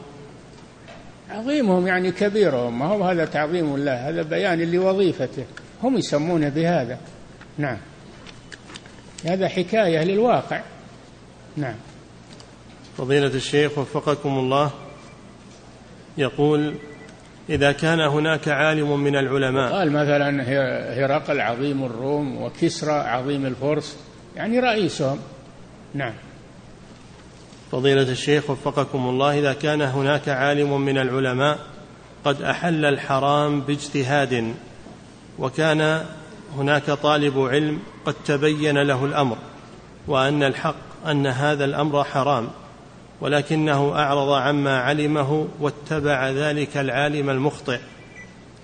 [1.30, 5.44] عظيمهم يعني كبيرهم ما هو هذا تعظيم الله هذا بيان لوظيفته.
[5.82, 6.98] هم يسمونه بهذا.
[7.58, 7.78] نعم.
[9.24, 10.62] هذا حكاية للواقع.
[11.56, 11.76] نعم.
[12.98, 14.70] فضيلة الشيخ وفقكم الله
[16.18, 16.74] يقول
[17.48, 19.72] إذا كان هناك عالم من العلماء.
[19.72, 20.44] قال مثلا
[21.04, 23.96] هرقل عظيم الروم وكسرى عظيم الفرس
[24.36, 25.18] يعني رئيسهم.
[25.94, 26.14] نعم.
[27.72, 31.58] فضيلة الشيخ وفقكم الله إذا كان هناك عالم من العلماء
[32.24, 34.54] قد أحل الحرام باجتهاد
[35.38, 36.04] وكان
[36.56, 39.36] هناك طالب علم قد تبين له الأمر
[40.08, 42.48] وأن الحق أن هذا الأمر حرام.
[43.20, 47.78] ولكنه أعرض عما علمه واتبع ذلك العالم المخطئ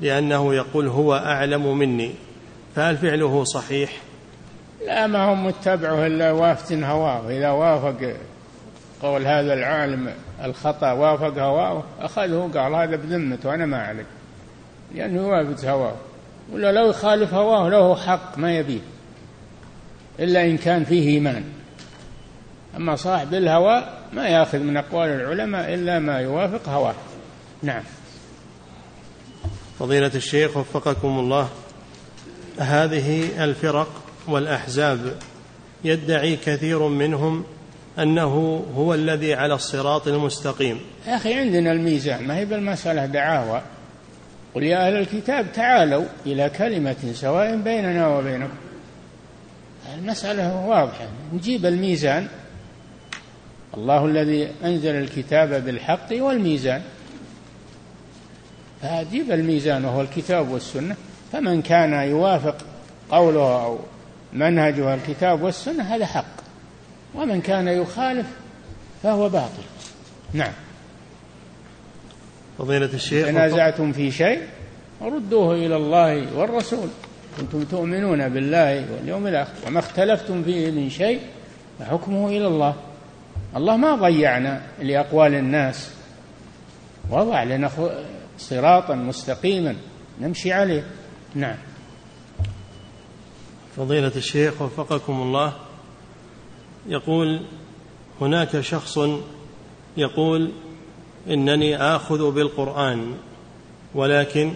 [0.01, 2.11] لأنه يقول هو أعلم مني.
[2.77, 3.93] فهل فعله صحيح؟
[4.87, 7.31] لا ما هم متبعه إلا وافت هواه.
[7.31, 8.15] إذا وافق
[9.03, 10.13] قول هذا العالم
[10.45, 14.07] الخطأ وافق هواه أخذه قال هذا بذمته أنا ما عليك
[14.95, 15.97] لأنه يوافق هواه.
[16.53, 18.81] ولا لو يخالف هواه له حق ما يبيه.
[20.21, 21.45] إلا إن كان فيه إيمان.
[22.77, 26.95] أما صاحب الهوى ما يأخذ من أقوال العلماء إلا ما يوافق هواه.
[27.63, 27.83] نعم.
[29.79, 31.49] فضيلة الشيخ وفقكم الله
[32.59, 33.89] هذه الفرق
[34.29, 35.15] والأحزاب
[35.85, 37.45] يدعي كثير منهم
[37.99, 40.81] أنه هو الذي على الصراط المستقيم.
[41.07, 43.63] يا أخي عندنا الميزان ما هي بالمسألة دعاوى.
[44.55, 48.57] قل يا أهل الكتاب تعالوا إلى كلمة سواء بيننا وبينكم.
[49.95, 51.09] المسألة واضحة.
[51.33, 52.29] نجيب الميزان
[53.77, 56.83] الله الذي أنزل الكتاب بالحق والميزان.
[58.83, 60.97] فأجيب الميزان وهو الكتاب والسنة.
[61.33, 62.57] فمن كان يوافق
[63.11, 63.79] قوله أو
[64.33, 66.41] منهجه الكتاب والسنة هذا حق.
[67.15, 68.27] ومن كان يخالف
[69.03, 69.63] فهو باطل.
[70.33, 70.53] نعم.
[72.59, 74.43] فضيلة الشيخ تنازعتم في شيء؟
[75.03, 76.89] ردوه إلى الله والرسول.
[77.41, 79.53] كنتم تؤمنون بالله واليوم الآخر.
[79.67, 81.21] وما اختلفتم فيه من شيء
[81.79, 82.75] فحكمه إلى الله.
[83.57, 85.91] الله ما ضيعنا لأقوال الناس.
[87.11, 87.71] وضع لنا
[88.39, 89.77] صراطا مستقيما.
[90.21, 90.85] نمشي عليه.
[91.35, 91.57] نعم.
[93.77, 95.53] فضيلة الشيخ وفقكم الله.
[96.87, 97.43] يقول
[98.21, 98.99] هناك شخص
[99.97, 100.53] يقول
[101.31, 103.15] إنني آخذ بالقرآن
[103.95, 104.53] ولكن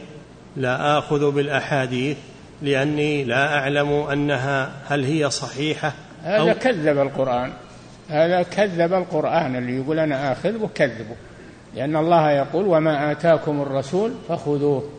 [0.57, 2.17] لا آخذ بالأحاديث
[2.63, 5.93] لأني لا أعلم أنها هل هي صحيحة
[6.23, 7.53] هذا كذب القرآن.
[8.09, 11.17] هذا كذب القرآن اللي يقول أنا آخذ وكذبه
[11.75, 14.91] لأن الله يقول وما آتاكم الرسول فخذوه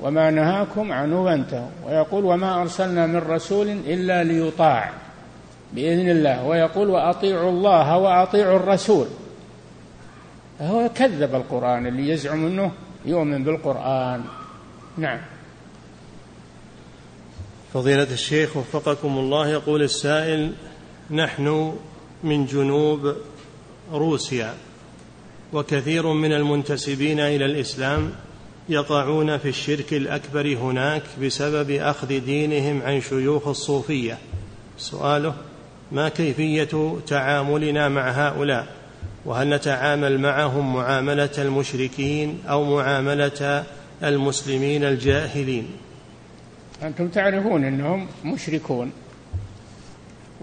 [0.00, 1.68] وما نهاكم عنه فانتهوا.
[1.86, 4.92] ويقول وما أرسلنا من رسول إلا ليطاع
[5.72, 6.44] بإذن الله.
[6.44, 9.06] ويقول وأطيعوا الله وأطيعوا الرسول.
[10.60, 12.72] هو كذب القرآن اللي يزعم إنه
[13.04, 14.24] يؤمن بالقرآن.
[14.98, 15.20] نعم.
[17.74, 20.52] فضيلة الشيخ وفقكم الله يقول السائل
[21.10, 21.74] نحن
[22.24, 23.14] من جنوب
[23.92, 24.54] روسيا
[25.52, 28.10] وكثير من المنتسبين إلى الإسلام
[28.68, 34.18] يقعون في الشرك الأكبر هناك بسبب أخذ دينهم عن شيوخ الصوفية.
[34.78, 35.34] سؤاله
[35.92, 38.66] ما كيفية تعاملنا مع هؤلاء؟
[39.24, 43.64] وهل نتعامل معهم معاملة المشركين أو معاملة
[44.02, 45.66] المسلمين الجاهلين؟
[46.82, 48.92] أنتم تعرفون أنهم مشركون.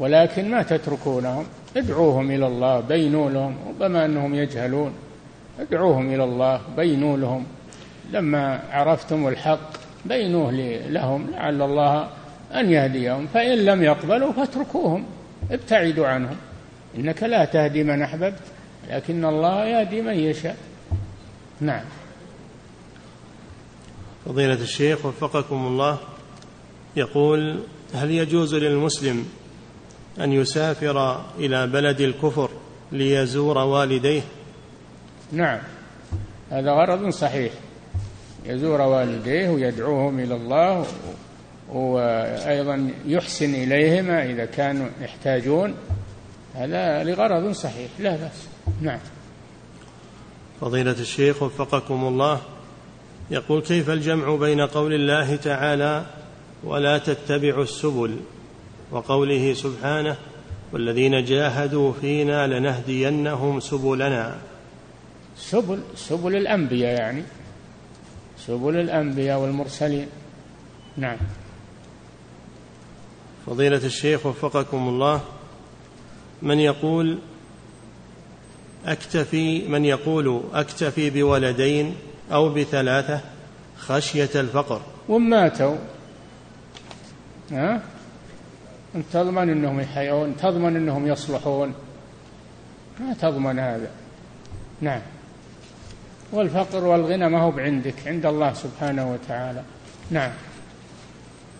[0.01, 1.45] ولكن ما تتركونهم.
[1.77, 4.93] ادعوهم إلى الله بينوا لهم ربما أنهم يجهلون.
[5.59, 7.45] ادعوهم إلى الله بينوا لهم.
[8.11, 9.69] لما عرفتم الحق
[10.05, 10.51] بينوه
[10.89, 12.07] لهم لعل الله
[12.53, 13.27] أن يهديهم.
[13.27, 15.05] فإن لم يقبلوا فاتركوهم
[15.51, 16.35] ابتعدوا عنهم.
[16.97, 18.43] إنك لا تهدي من أحببت
[18.89, 20.57] لكن الله يهدي من يشاء.
[21.61, 21.83] نعم.
[24.25, 25.97] فضيلة الشيخ وفقكم الله
[26.95, 27.59] يقول
[27.93, 29.25] هل يجوز للمسلم
[30.19, 32.49] أن يسافر إلى بلد الكفر
[32.91, 34.21] ليزور والديه.
[35.31, 35.59] نعم.
[36.51, 37.53] هذا غرض صحيح.
[38.45, 40.85] يزور والديه ويدعوهم إلى الله
[41.69, 45.75] وأيضا يحسن إليهما إذا كانوا يحتاجون.
[46.55, 47.89] هذا لغرض صحيح.
[47.99, 48.47] لا بأس.
[48.81, 48.99] نعم.
[50.61, 52.41] فضيلة الشيخ وفقكم الله.
[53.31, 56.05] يقول كيف الجمع بين قول الله تعالى
[56.63, 58.17] ولا تتبعوا السبل
[58.91, 60.15] وقوله سبحانه
[60.73, 64.37] والذين جاهدوا فينا لنهدينهم سبلنا.
[65.37, 67.23] سبل سبل الأنبياء يعني.
[68.37, 70.07] سبل الأنبياء والمرسلين.
[70.97, 71.17] نعم.
[73.47, 75.21] فضيلة الشيخ وفقكم الله
[76.41, 77.19] من يقول
[78.85, 81.95] أكتفي من يقول أكتفي بولدين
[82.31, 83.21] أو بثلاثة
[83.77, 84.81] خشية الفقر.
[85.09, 85.75] وماتوا.
[87.51, 87.81] ها؟
[88.95, 91.73] أنت تضمن أنهم يحيون تضمن أنهم يصلحون.
[92.99, 93.91] ما تضمن هذا.
[94.81, 95.01] نعم.
[96.31, 99.63] والفقر والغنى ما هو بعندك عند الله سبحانه وتعالى.
[100.11, 100.31] نعم.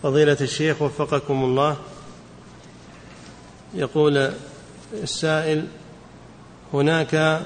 [0.03, 1.77] فضيلة الشيخ وفقكم الله
[3.73, 4.31] يقول
[4.93, 5.67] السائل
[6.73, 7.41] هناك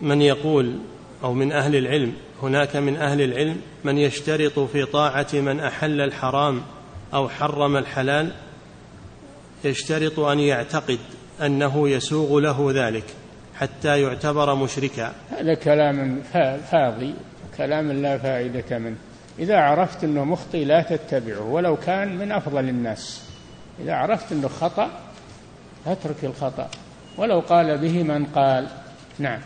[0.00, 0.78] من يقول
[1.24, 2.12] أو من أهل العلم
[2.42, 6.62] هناك من أهل العلم من يشترط في طاعة من أحل الحرام
[7.14, 8.32] أو حرم الحلال
[9.64, 10.98] يشترط أن يعتقد
[11.42, 13.04] أنه يسوغ له ذلك
[13.58, 15.12] حتى يعتبر مشركا.
[15.30, 16.22] هذا كلام
[16.70, 17.14] فاضي
[17.56, 18.96] كلام لا فائدة منه.
[19.38, 23.22] إذا عرفت إنه مخطئ لا تتبعه ولو كان من أفضل الناس.
[23.82, 24.90] إذا عرفت إنه خطأ
[25.86, 26.68] اترك الخطأ.
[27.18, 28.68] ولو قال به من قال.
[29.18, 29.40] نعم.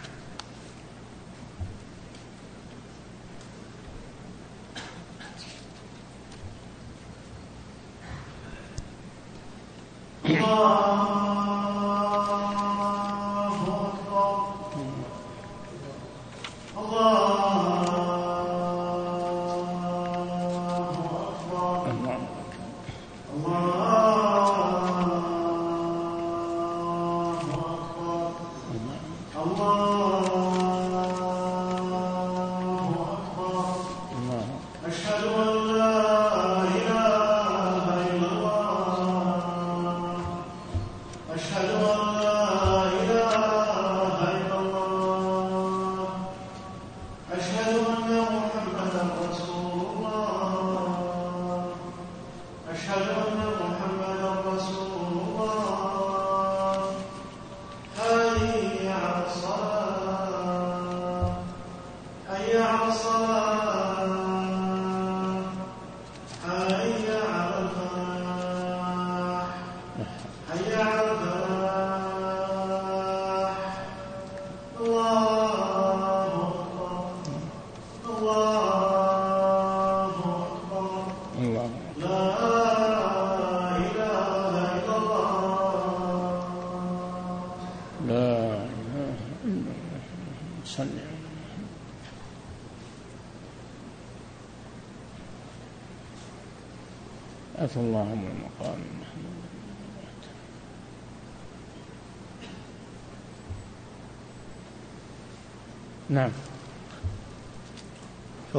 [10.55, 11.04] الله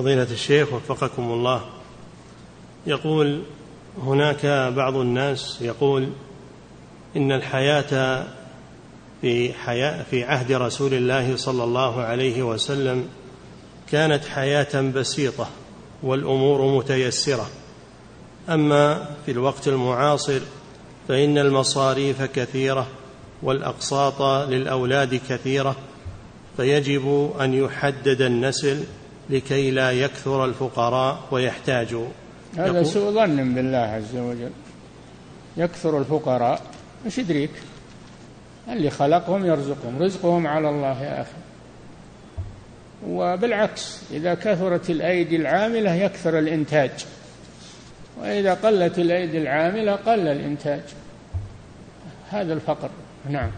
[0.05, 1.61] فضيلة الشيخ وفقكم الله.
[2.87, 3.41] يقول
[4.01, 4.45] هناك
[4.75, 6.09] بعض الناس يقول
[7.15, 8.23] إن الحياة
[9.21, 13.07] في حياة في عهد رسول الله صلى الله عليه وسلم
[13.91, 15.47] كانت حياة بسيطة
[16.03, 17.49] والأمور متيسرة.
[18.49, 20.39] أما في الوقت المعاصر
[21.07, 22.87] فإن المصاريف كثيرة
[23.43, 25.75] والأقساط للأولاد كثيرة
[26.57, 28.83] فيجب أن يحدد النسل
[29.29, 32.07] لكي لا يكثر الفقراء ويحتاجوا
[32.57, 34.51] هذا سوء ظن بالله عز وجل.
[35.57, 36.61] يكثر الفقراء.
[37.05, 37.51] إيش يدريك؟
[38.69, 40.01] اللي خلقهم يرزقهم.
[40.03, 41.31] رزقهم على الله يا أخي.
[43.07, 47.05] وبالعكس إذا كثرت الأيدي العاملة يكثر الإنتاج.
[48.21, 50.83] وإذا قلت الأيدي العاملة قل الإنتاج.
[52.29, 52.89] هذا الفقر.
[53.29, 53.51] نعم.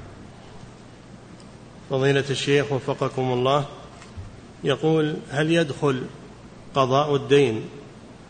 [1.89, 3.65] فضيلة الشيخ وفقكم الله.
[4.63, 6.03] يقول هل يدخل
[6.75, 7.61] قضاء الدين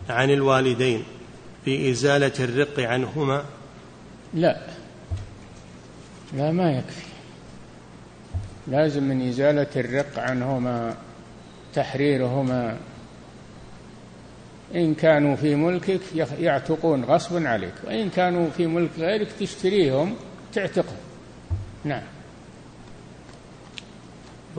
[0.09, 1.03] عن الوالدين
[1.65, 3.43] في إزالة الرق عنهما؟
[4.33, 4.61] لا.
[6.33, 7.07] لا ما يكفي.
[8.67, 10.95] لازم من إزالة الرق عنهما
[11.73, 12.77] تحريرهما.
[14.75, 16.01] إن كانوا في ملكك
[16.39, 20.15] يعتقون غصبا عليك وإن كانوا في ملك غيرك تشتريهم
[20.53, 20.97] تعتقهم.
[21.83, 22.16] نعم.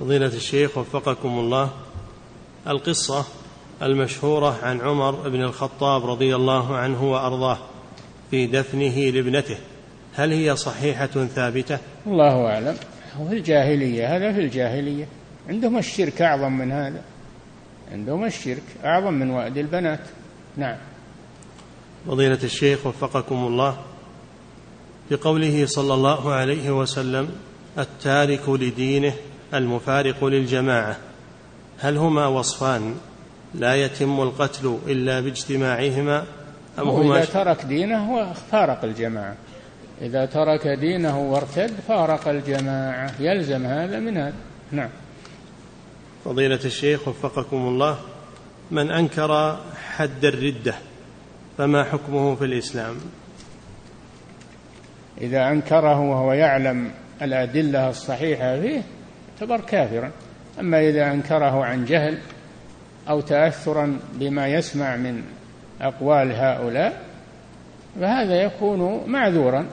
[0.01, 1.71] فضيلة الشيخ وفقكم الله
[2.67, 3.25] القصة
[3.83, 7.59] المشهورة عن عمر بن الخطاب رضي الله عنه وأرضاه
[8.31, 9.57] في دفنه لابنته.
[10.15, 12.77] هل هي صحيحة ثابتة؟ الله أعلم.
[13.29, 15.09] في الجاهلية هذا في الجاهلية.
[15.49, 17.03] عندهم الشرك أعظم من هذا.
[17.93, 20.01] عندهم الشرك أعظم من وأد البنات.
[20.57, 20.77] نعم.
[22.07, 23.77] فضيلة الشيخ وفقكم الله
[25.11, 27.29] بقوله صلى الله عليه وسلم
[27.79, 29.15] التارك لدينه
[29.55, 30.97] المفارق للجماعة.
[31.79, 32.95] هل هما وصفان
[33.55, 36.25] لا يتم القتل إلا باجتماعهما
[36.79, 39.35] أم هما إذا ترك دينه فارق الجماعة.
[40.03, 43.13] إذا ترك دينه وارتد فارق الجماعة.
[43.21, 44.35] يلزم هذا من هذا.
[44.73, 44.91] نعم.
[46.25, 47.99] فضيلة الشيخ وفقكم الله
[48.71, 49.61] من أنكر
[49.97, 50.75] حد الردة
[51.59, 52.97] فما حكمه في الإسلام؟
[55.21, 56.91] إذا أنكره وهو يعلم
[57.23, 58.83] الأدلة الصحيحة فيه
[59.41, 60.11] يعتبر كافرا.
[60.61, 62.19] أما إذا أنكره عن جهل
[63.09, 65.23] أو تأثرا بما يسمع من
[65.81, 67.03] أقوال هؤلاء
[68.01, 69.67] فهذا يكون معذورا.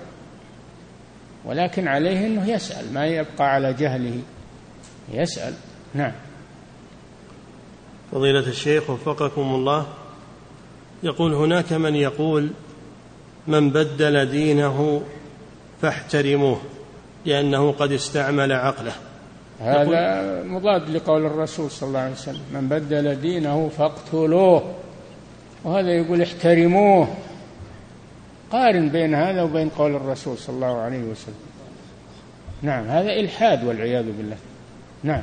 [1.45, 4.19] ولكن عليه أنه يسأل ما يبقى على جهله؟
[5.13, 5.53] يسأل.
[5.93, 6.11] نعم.
[8.11, 9.87] فضيلة الشيخ وفقكم الله
[11.03, 12.49] يقول هناك من يقول
[13.47, 15.01] من بدل دينه
[15.81, 16.61] فاحترموه
[17.25, 18.93] لأنه قد استعمل عقله.
[19.61, 24.75] هذا مضاد لقول الرسول صلى الله عليه وسلم من بدل دينه فاقتلوه.
[25.63, 27.07] وهذا يقول احترموه.
[28.51, 31.35] قارن بين هذا وبين قول الرسول صلى الله عليه وسلم.
[32.61, 34.37] نعم هذا إلحاد والعياذ بالله.
[35.03, 35.21] نعم.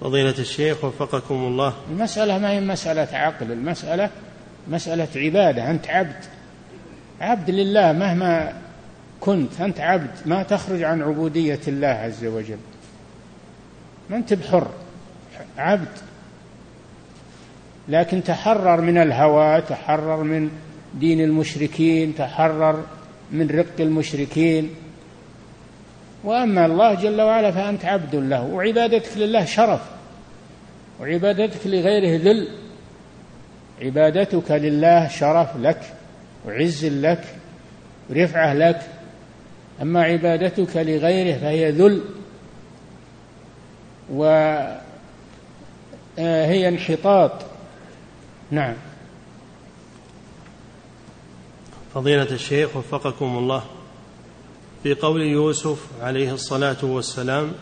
[0.00, 1.72] فضيلة الشيخ وفقكم الله.
[1.90, 4.10] المسألة ما هي مسألة عقل المسألة
[4.68, 5.70] مسألة عبادة.
[5.70, 6.24] أنت عبد.
[7.20, 8.52] عبد لله مهما
[9.20, 10.10] كنت أنت عبد.
[10.26, 12.58] ما تخرج عن عبودية الله عز وجل.
[14.10, 14.68] ما أنت بحر
[15.58, 15.88] عبد.
[17.88, 20.50] لكن تحرر من الهوى تحرر من
[20.94, 22.84] دين المشركين تحرر
[23.32, 24.70] من رق المشركين.
[26.24, 29.80] وأما الله جل وعلا فأنت عبد له وعبادتك لله شرف
[31.00, 32.48] وعبادتك لغيره ذل.
[33.82, 35.80] عبادتك لله شرف لك
[36.46, 37.24] وعز لك
[38.10, 38.80] ورفعة لك.
[39.82, 42.02] أما عبادتك لغيره فهي ذل.
[44.10, 44.80] وهي
[46.68, 47.32] انحطاط.
[48.50, 48.74] نعم.
[51.94, 53.62] فضيلة الشيخ وفقكم الله.
[54.82, 57.52] في قول يوسف عليه الصلاة والسلام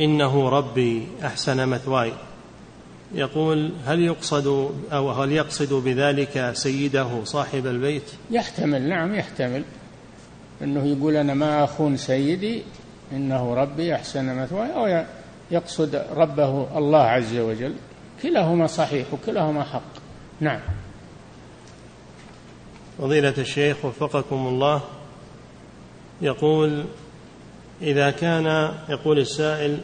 [0.00, 2.12] إنه ربي أحسن مثواي.
[3.14, 4.46] يقول هل يقصد
[4.92, 9.62] أو هل يقصد بذلك سيده صاحب البيت؟ يحتمل نعم يحتمل.
[10.62, 12.62] أنه يقول أنا ما أخون سيدي
[13.12, 14.74] إنه ربي أحسن مثواي.
[14.74, 15.04] أو
[15.50, 17.74] يقصد ربه الله عز وجل.
[18.22, 19.92] كلاهما صحيح وكلاهما حق.
[20.40, 20.60] نعم.
[22.98, 24.80] فضيلة الشيخ وفقكم الله
[26.22, 26.84] يقول
[27.82, 29.78] إذا كان يقول السائل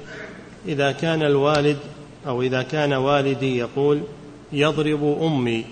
[0.66, 1.78] إذا كان الوالد
[2.26, 4.02] أو إذا كان والدي يقول
[4.52, 5.64] يضرب أمي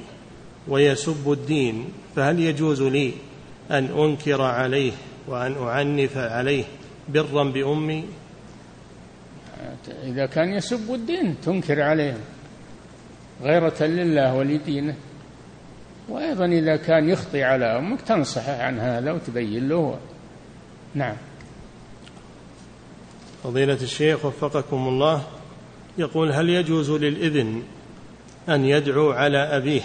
[0.69, 3.12] ويسب الدين فهل يجوز لي
[3.70, 4.93] أن أنكر عليه
[5.28, 6.64] وأن أعنف عليه
[7.09, 8.05] برا بأمي؟
[10.05, 12.16] إذا كان يسب الدين تنكر عليه
[13.43, 14.94] غيرة لله ولدينه.
[16.09, 19.98] وأيضا إذا كان يخطي على أمك تنصحه عن هذا وتبين له.
[20.94, 21.16] نعم.
[23.44, 25.22] فضيلة الشيخ وفقكم الله
[25.98, 27.62] يقول هل يجوز للابن
[28.48, 29.82] أن يدعو على أبيه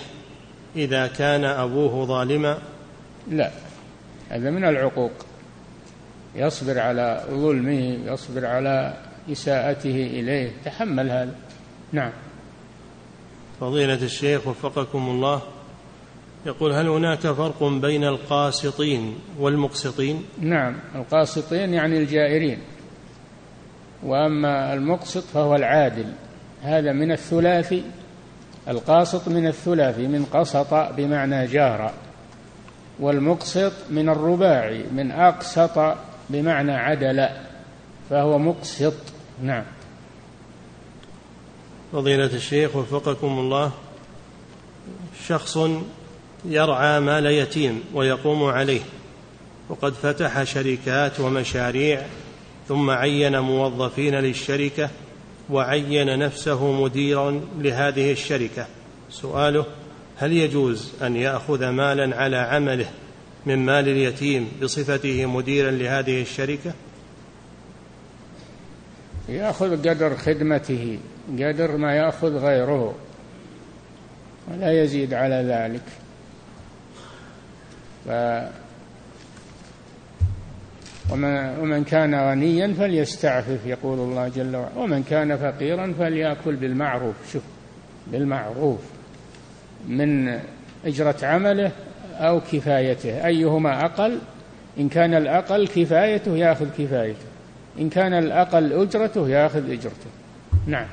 [0.76, 2.58] إذا كان أبوه ظالما؟
[3.32, 3.52] لا
[4.30, 5.12] هذا من العقوق.
[6.36, 8.94] يصبر على ظلمه يصبر على
[9.32, 10.52] إساءته إليه.
[10.66, 11.36] تحمل هذا.
[11.91, 12.12] نعم.
[13.60, 15.41] فضيلة الشيخ وفقكم الله
[16.45, 20.76] يقول هل هناك فرق بين القاسطين والمقسطين؟ نعم.
[20.95, 22.60] القاسطين يعني الجائرين.
[24.04, 26.14] وأما المقسط فهو العادل.
[26.62, 27.84] هذا من الثلاثي.
[28.68, 31.91] القاسط من الثلاثي من قسط بمعنى جار.
[32.99, 35.95] والمقسط من الرباعي من أقسط
[36.30, 37.28] بمعنى عدل.
[38.10, 39.16] فهو مقسط.
[39.41, 39.64] نعم.
[41.93, 43.72] فضيلة الشيخ وفقكم الله
[45.27, 45.59] شخص
[46.45, 48.81] يرعى مال يتيم ويقوم عليه
[49.69, 52.05] وقد فتح شركات ومشاريع
[52.68, 54.89] ثم عين موظفين للشركة
[55.49, 58.68] وعين نفسه مديرا لهذه الشركة.
[59.09, 59.65] سؤاله
[60.18, 62.89] هل يجوز أن يأخذ مالا على عمله
[63.45, 66.73] من مال اليتيم بصفته مديرا لهذه الشركة؟
[69.30, 70.99] يأخذ قدر خدمته
[71.40, 72.95] قدر ما يأخذ غيره
[74.52, 75.82] ولا يزيد على ذلك.
[78.06, 78.10] ف
[81.12, 84.78] ومن, كان غنيا فليستعفف يقول الله جل وعلا.
[84.78, 87.16] ومن كان فقيرا فليأكل بالمعروف.
[87.34, 87.44] شوف
[88.08, 88.80] بالمعروف.
[89.88, 90.40] من
[90.86, 91.72] أجرة عمله
[92.14, 93.26] أو كفايته.
[93.26, 94.20] أيهما أقل؟
[94.80, 97.26] إن كان الأقل كفايته يأخذ كفايته.
[97.80, 100.10] إن كان الأقل أجرته يأخذ أجرته.
[100.68, 100.88] نعم.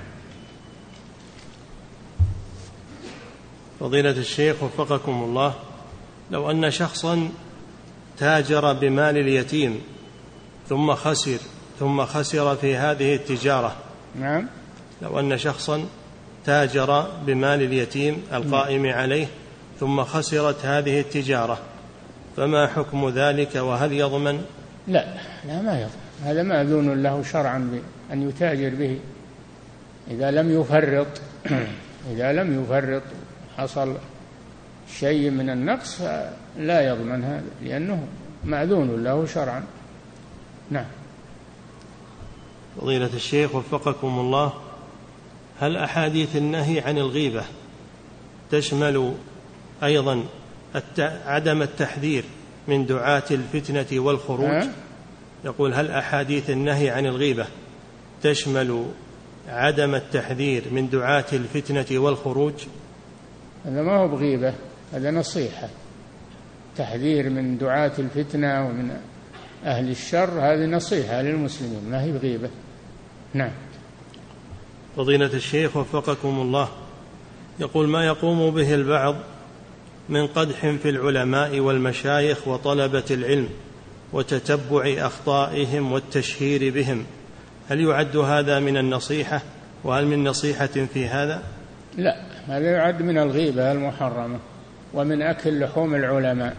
[3.81, 5.55] فضيلة الشيخ وفقكم الله
[6.31, 7.29] لو أن شخصا
[8.19, 9.81] تاجر بمال اليتيم
[10.69, 11.39] ثم خسر
[11.81, 13.77] ثم خسر في هذه التجارة.
[14.21, 14.49] نعم.
[15.03, 15.87] لو أن شخصا
[16.45, 19.27] تاجر بمال اليتيم القائم عليه
[19.81, 21.59] ثم خسرت هذه التجارة
[22.37, 24.45] فما حكم ذلك وهل يضمن؟
[24.89, 25.15] لا
[25.47, 26.04] لا ما يضمن.
[26.23, 27.81] هذا مأذون له شرعا
[28.13, 28.99] أن يتاجر به.
[30.11, 31.07] إذا لم يفرط
[32.13, 33.03] إذا لم يفرط
[33.57, 33.95] حصل
[34.99, 36.01] شيء من النقص
[36.59, 38.07] لا يضمن هذا لأنه
[38.45, 39.65] مأذون له شرعا.
[40.71, 40.87] نعم.
[42.81, 44.53] فضيلة الشيخ وفقكم الله
[45.61, 47.43] هل أحاديث النهي عن الغيبة
[48.51, 49.15] تشمل
[49.83, 50.25] أيضا
[51.27, 52.25] عدم التحذير
[52.69, 54.65] من دعاة الفتنة والخروج؟
[55.45, 57.47] يقول هل أحاديث النهي عن الغيبة
[58.23, 58.85] تشمل
[59.49, 62.55] عدم التحذير من دعاة الفتنة والخروج؟
[63.65, 64.55] هذا ما هو بغيبة
[64.93, 65.69] هذا نصيحة.
[66.77, 68.97] تحذير من دعاة الفتنة ومن
[69.65, 72.51] أهل الشر هذه نصيحة للمسلمين ما هي بغيبة.
[73.35, 73.53] نعم.
[74.97, 76.69] فضيلة الشيخ وفقكم الله
[77.61, 79.17] يقول ما يقوم به البعض
[80.09, 83.49] من قدح في العلماء والمشايخ وطلبة العلم
[84.15, 87.05] وتتبع أخطائهم والتشهير بهم.
[87.69, 89.43] هل يعد هذا من النصيحة؟
[89.85, 91.43] وهل من نصيحة في هذا؟
[91.97, 92.17] لا
[92.49, 94.39] هذا يعد من الغيبة المحرمة
[94.95, 96.57] ومن أكل لحوم العلماء؟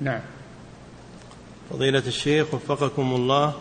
[0.00, 0.20] نعم.
[1.70, 3.54] فضيلة الشيخ وفقكم الله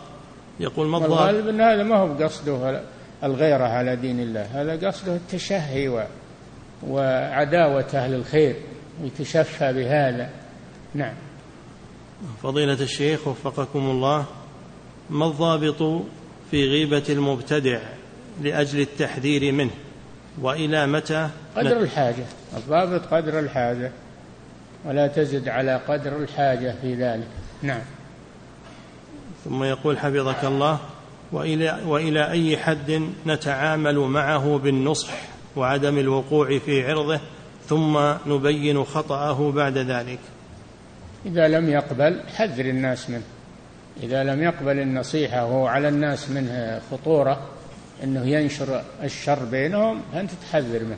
[0.59, 2.81] يقول ما الغالب أن هذا ما هو قصده
[3.23, 6.03] الغيرة على دين الله هذا قصده التشهي و...
[6.87, 8.55] وعداوة أهل الخير
[9.03, 10.29] يتشفى بهذا.
[10.95, 11.13] نعم.
[12.43, 14.25] فضيلة الشيخ وفقكم الله
[15.09, 16.01] ما الضابط
[16.51, 17.79] في غيبة المبتدع
[18.41, 19.71] لأجل التحذير منه؟
[20.41, 22.25] وإلى متى قدر الحاجة
[22.57, 23.91] الضابط قدر الحاجة
[24.85, 27.27] ولا تزد على قدر الحاجة في ذلك.
[27.61, 27.81] نعم.
[29.45, 30.79] ثم يقول حفظك الله
[31.31, 35.13] وإلى, وإلى أي حد نتعامل معه بالنصح
[35.55, 37.19] وعدم الوقوع في عرضه
[37.67, 40.19] ثم نبين خطأه بعد ذلك؟
[41.25, 43.23] إذا لم يقبل حذر الناس منه.
[44.03, 47.47] إذا لم يقبل النصيحة وهو على الناس منه خطورة
[48.03, 50.97] أنه ينشر الشر بينهم فأنت تحذر منه.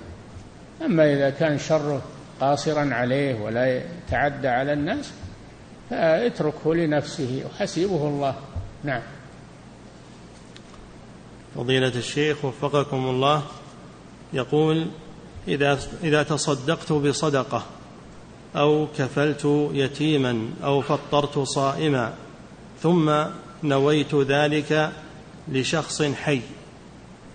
[0.86, 2.02] أما إذا كان شره
[2.42, 5.12] قاصرا عليه ولا يتعدى على الناس
[5.90, 8.36] فاتركه لنفسه وحسيبه الله.
[8.84, 9.02] نعم.
[11.56, 13.44] فضيلة الشيخ وفقكم الله
[14.34, 14.88] يقول
[15.48, 17.66] إذا إذا تصدقت بصدقة
[18.56, 22.14] أو كفلت يتيما أو فطرت صائما
[22.82, 23.24] ثم
[23.64, 24.92] نويت ذلك
[25.52, 26.42] لشخص حي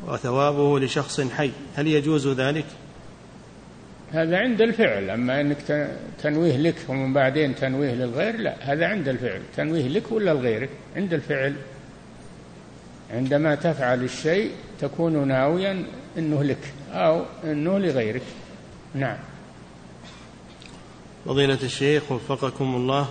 [0.06, 1.51] وثوابه لشخص حي.
[1.76, 2.64] هل يجوز ذلك؟
[4.12, 5.88] هذا عند الفعل أما أنك
[6.22, 9.42] تنويه لك ومن بعدين تنويه للغير لا هذا عند الفعل.
[9.56, 11.55] تنويه لك ولا لغيرك؟ عند الفعل.
[13.10, 15.84] عندما تفعل الشيء تكون ناويا
[16.18, 18.22] أنه لك أو أنه لغيرك.
[18.94, 19.16] نعم.
[21.26, 23.09] فضيلة الشيخ وفقكم الله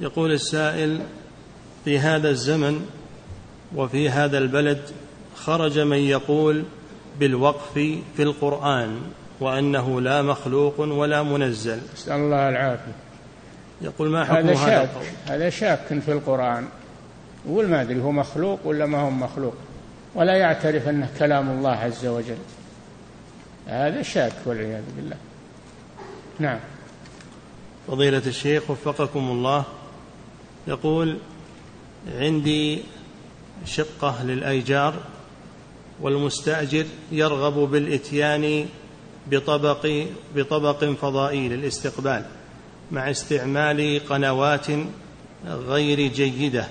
[0.00, 1.00] يقول السائل
[1.84, 2.86] في هذا الزمن
[3.76, 4.80] وفي هذا البلد
[5.36, 6.64] خرج من يقول
[7.20, 7.72] بالوقف
[8.16, 9.00] في القرآن
[9.40, 11.80] وأنه لا مخلوق ولا منزل.
[11.94, 12.92] نسأل الله العافية.
[13.82, 14.90] يقول ما حكم هذا شاك.
[15.26, 16.68] هذا شاك في القرآن.
[17.46, 19.54] يقول ما أدري هو مخلوق ولا ما هو مخلوق؟
[20.14, 22.38] ولا يعترف أنه كلام الله عز وجل.
[23.66, 25.16] هذا شاك والعياذ بالله.
[26.38, 26.60] نعم.
[27.88, 29.64] فضيلة الشيخ وفقكم الله
[30.68, 31.18] يقول
[32.18, 32.82] عندي
[33.64, 34.94] شقة للأيجار
[36.00, 38.66] والمستأجر يرغب بالإتيان
[39.30, 40.06] بطبق
[40.36, 42.24] بطبق فضائي للاستقبال
[42.92, 44.66] مع استعمال قنوات
[45.46, 46.66] غير جيدة.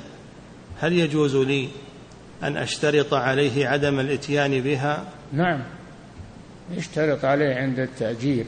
[0.80, 1.70] هل يجوز لي
[2.44, 5.64] أن أشترط عليه عدم الإتيان بها؟ نعم.
[6.72, 8.46] يشترط عليه عند التأجير.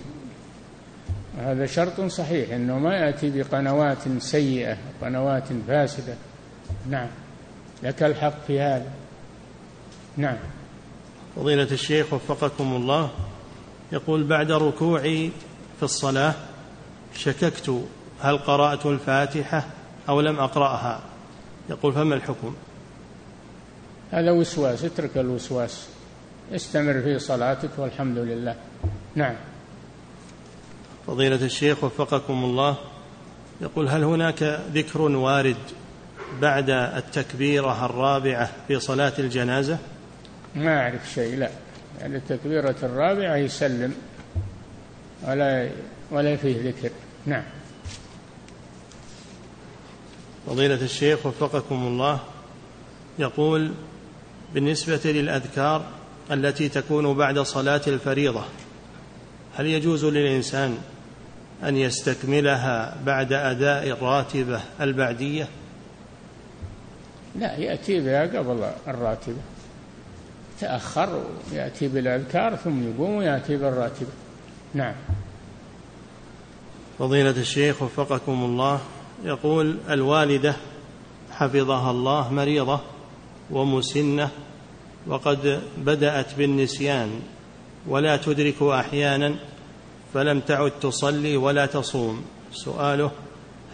[1.38, 6.16] هذا شرط صحيح إنه ما يأتي بقنوات سيئة قنوات فاسدة.
[6.90, 7.08] نعم.
[7.84, 8.92] لك الحق في هذا.
[10.18, 10.38] نعم.
[11.36, 13.10] فضيلة الشيخ وفقكم الله
[13.92, 15.32] يقول بعد ركوعي
[15.78, 16.34] في الصلاة
[17.16, 17.84] شككت
[18.22, 19.66] هل قرأت الفاتحة
[20.10, 21.02] أو لم أقرأها؟
[21.70, 22.56] يقول فما الحكم؟
[24.12, 25.88] هذا وسواس اترك الوسواس.
[26.56, 28.56] استمر في صلاتك والحمد لله.
[29.16, 29.36] نعم.
[31.08, 32.78] فضيلة الشيخ وفقكم الله
[33.62, 35.58] يقول هل هناك ذكر وارد
[36.42, 39.78] بعد التكبيرة الرابعة في صلاة الجنازة؟
[40.56, 41.50] ما أعرف شيء لا.
[42.02, 43.94] يعني التكبيرة الرابعة يسلم
[45.28, 45.70] ولا
[46.12, 46.90] ولا فيه ذكر.
[47.26, 47.44] نعم.
[50.48, 52.20] فضيلة الشيخ وفقكم الله
[53.20, 53.72] يقول
[54.54, 55.86] بالنسبة للأذكار
[56.32, 58.44] التي تكون بعد صلاة الفريضة
[59.56, 60.78] هل يجوز للإنسان
[61.66, 65.48] أن يستكملها بعد أداء الراتبة البعدية؟
[67.40, 69.42] لا يأتي بها قبل الراتبة.
[70.60, 74.10] تأخر ويأتي بالأذكار ثم يقوم ويأتي بالراتبة.
[74.74, 74.96] نعم.
[77.00, 78.80] فضيلة الشيخ وفقكم الله
[79.24, 80.56] يقول الوالدة
[81.32, 82.80] حفظها الله مريضة
[83.52, 84.30] ومسنة
[85.08, 87.20] وقد بدأت بالنسيان
[87.88, 89.36] ولا تدرك أحيانا
[90.16, 92.26] فلم تعد تصلي ولا تصوم.
[92.52, 93.12] سؤاله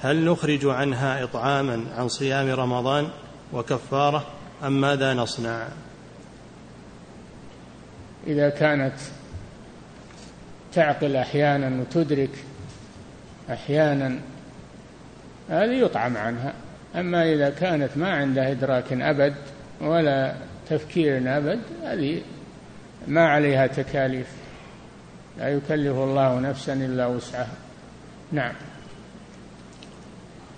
[0.01, 3.07] هل نخرج عنها إطعاما عن صيام رمضان
[3.53, 4.27] وكفارة
[4.63, 5.67] أم ماذا نصنع؟
[8.27, 8.93] إذا كانت
[10.73, 12.45] تعقل أحيانا وتدرك
[13.49, 14.19] أحيانا
[15.49, 16.53] هذه يطعم عنها.
[16.95, 19.35] أما إذا كانت ما عندها إدراك أبد
[19.81, 20.35] ولا
[20.69, 22.21] تفكير أبد هذه
[23.07, 24.40] ما عليها تكاليف.
[25.41, 27.57] لا يكلف الله نفسا إلا وسعها.
[28.31, 28.53] نعم.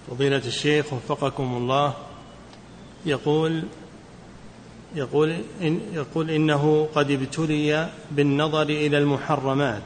[0.07, 1.93] فضيلة الشيخ وفقكم الله
[3.05, 3.63] يقول
[4.95, 9.83] يقول إن يقول إنه قد ابتلي بالنظر إلى المحرمات.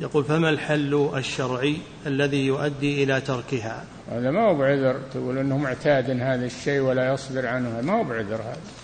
[0.00, 1.76] يقول فما الحل الشرعي
[2.06, 7.46] الذي يؤدي إلى تركها؟ هذا ما هو بعذر تقول أنه معتاد هذا الشيء ولا يصبر
[7.46, 7.80] عنه.
[7.80, 8.83] ما هو بعذر هذا؟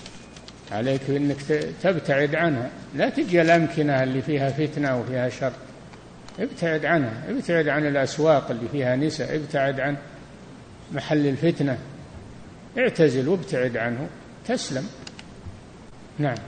[0.73, 1.37] عليك أنك
[1.83, 2.71] تبتعد عنها.
[2.97, 5.53] لا تجي الأمكنة اللي فيها فتنة وفيها شر.
[6.39, 7.13] ابتعد عنها.
[7.29, 9.37] ابتعد عن الأسواق اللي فيها نساء.
[9.37, 9.97] ابتعد عن
[10.93, 11.79] محل الفتنة.
[12.79, 14.09] اعتزل وابتعد عنه.
[14.49, 14.87] تسلم.
[16.19, 16.39] نعم.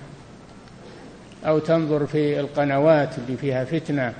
[1.46, 4.14] أو تنظر في القنوات اللي فيها فتنة.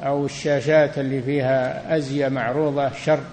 [0.00, 3.24] أو الشاشات اللي فيها أزية معروضة شر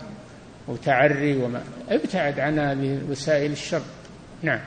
[0.67, 1.63] وتعري وما.
[1.89, 3.81] ابتعد عن هذه وسائل الشر.
[4.41, 4.59] نعم.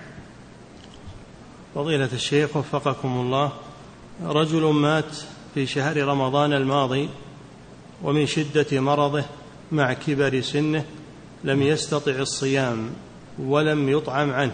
[1.77, 3.53] فضيلة الشيخ وفقكم الله
[4.23, 5.17] رجل مات
[5.55, 7.09] في شهر رمضان الماضي
[8.03, 9.25] ومن شدة مرضه
[9.73, 10.85] مع كبر سنه
[11.45, 12.91] لم يستطع الصيام
[13.39, 14.53] ولم يطعم عنه.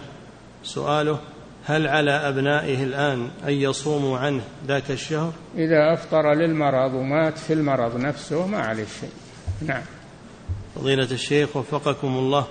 [0.63, 1.19] سؤاله
[1.65, 7.97] هل على أبنائه الآن أن يصوموا عنه ذاك الشهر؟ إذا أفطر للمرض ومات في المرض
[7.97, 9.11] نفسه ما عليه شيء.
[9.61, 9.83] نعم.
[10.75, 12.47] فضيلة الشيخ وفقكم الله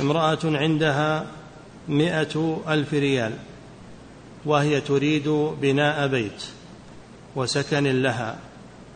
[0.00, 1.26] امرأة عندها
[1.88, 3.32] مئة ألف ريال.
[4.46, 5.28] وهي تريد
[5.60, 6.44] بناء بيت
[7.36, 8.36] وسكن لها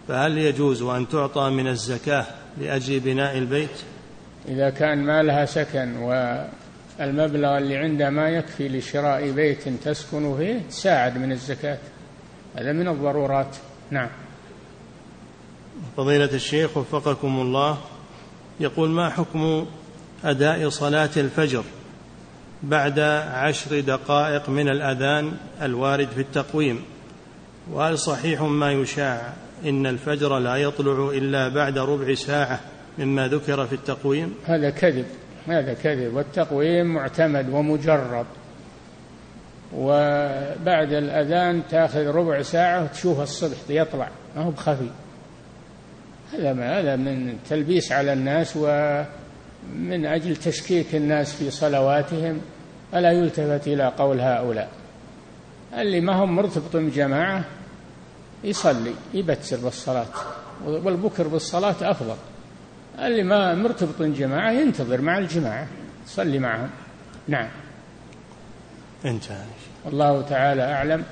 [0.08, 2.26] فهل يجوز أن تعطى من الزكاة
[2.60, 3.70] لأجل بناء البيت؟
[4.48, 11.18] إذا كان ما لها سكن والمبلغ اللي عنده ما يكفي لشراء بيت تسكن فيه ساعد
[11.18, 11.78] من الزكاة.
[12.56, 13.56] هذا من الضرورات.
[13.90, 14.08] نعم.
[15.96, 17.78] فضيلة الشيخ وفقكم الله
[18.60, 19.66] يقول ما حكم
[20.24, 21.64] أداء صلاة الفجر؟
[22.62, 22.98] بعد
[23.32, 25.32] عشر دقائق من الأذان
[25.62, 26.84] الوارد في التقويم.
[27.72, 29.32] وهل صحيح ما يشاع
[29.64, 32.60] إن الفجر لا يطلع إلا بعد ربع ساعة
[32.98, 35.06] مما ذكر في التقويم؟ هذا كذب
[35.46, 36.14] هذا كذب.
[36.14, 38.26] والتقويم معتمد ومجرب
[39.74, 44.90] وبعد الأذان تأخذ ربع ساعة وتشوف الصبح يطلع ما هو بخفي.
[46.32, 48.56] هذا ما هذا من تلبيس على الناس
[49.64, 52.40] ومن أجل تشكيك الناس في صلواتهم
[52.94, 54.70] ألا يلتفت إلى قول هؤلاء؟
[55.74, 57.44] اللي ما هم مرتبط بجماعة
[58.44, 60.06] يصلي يبتر بالصلاة
[60.64, 62.16] والبكر بالصلاة أفضل.
[62.98, 65.66] اللي ما مرتبط جماعة ينتظر مع الجماعة
[66.06, 66.70] يصلي معهم.
[67.28, 67.48] نعم.
[69.04, 69.44] انتهى.
[69.86, 71.04] الله تعالى أعلم.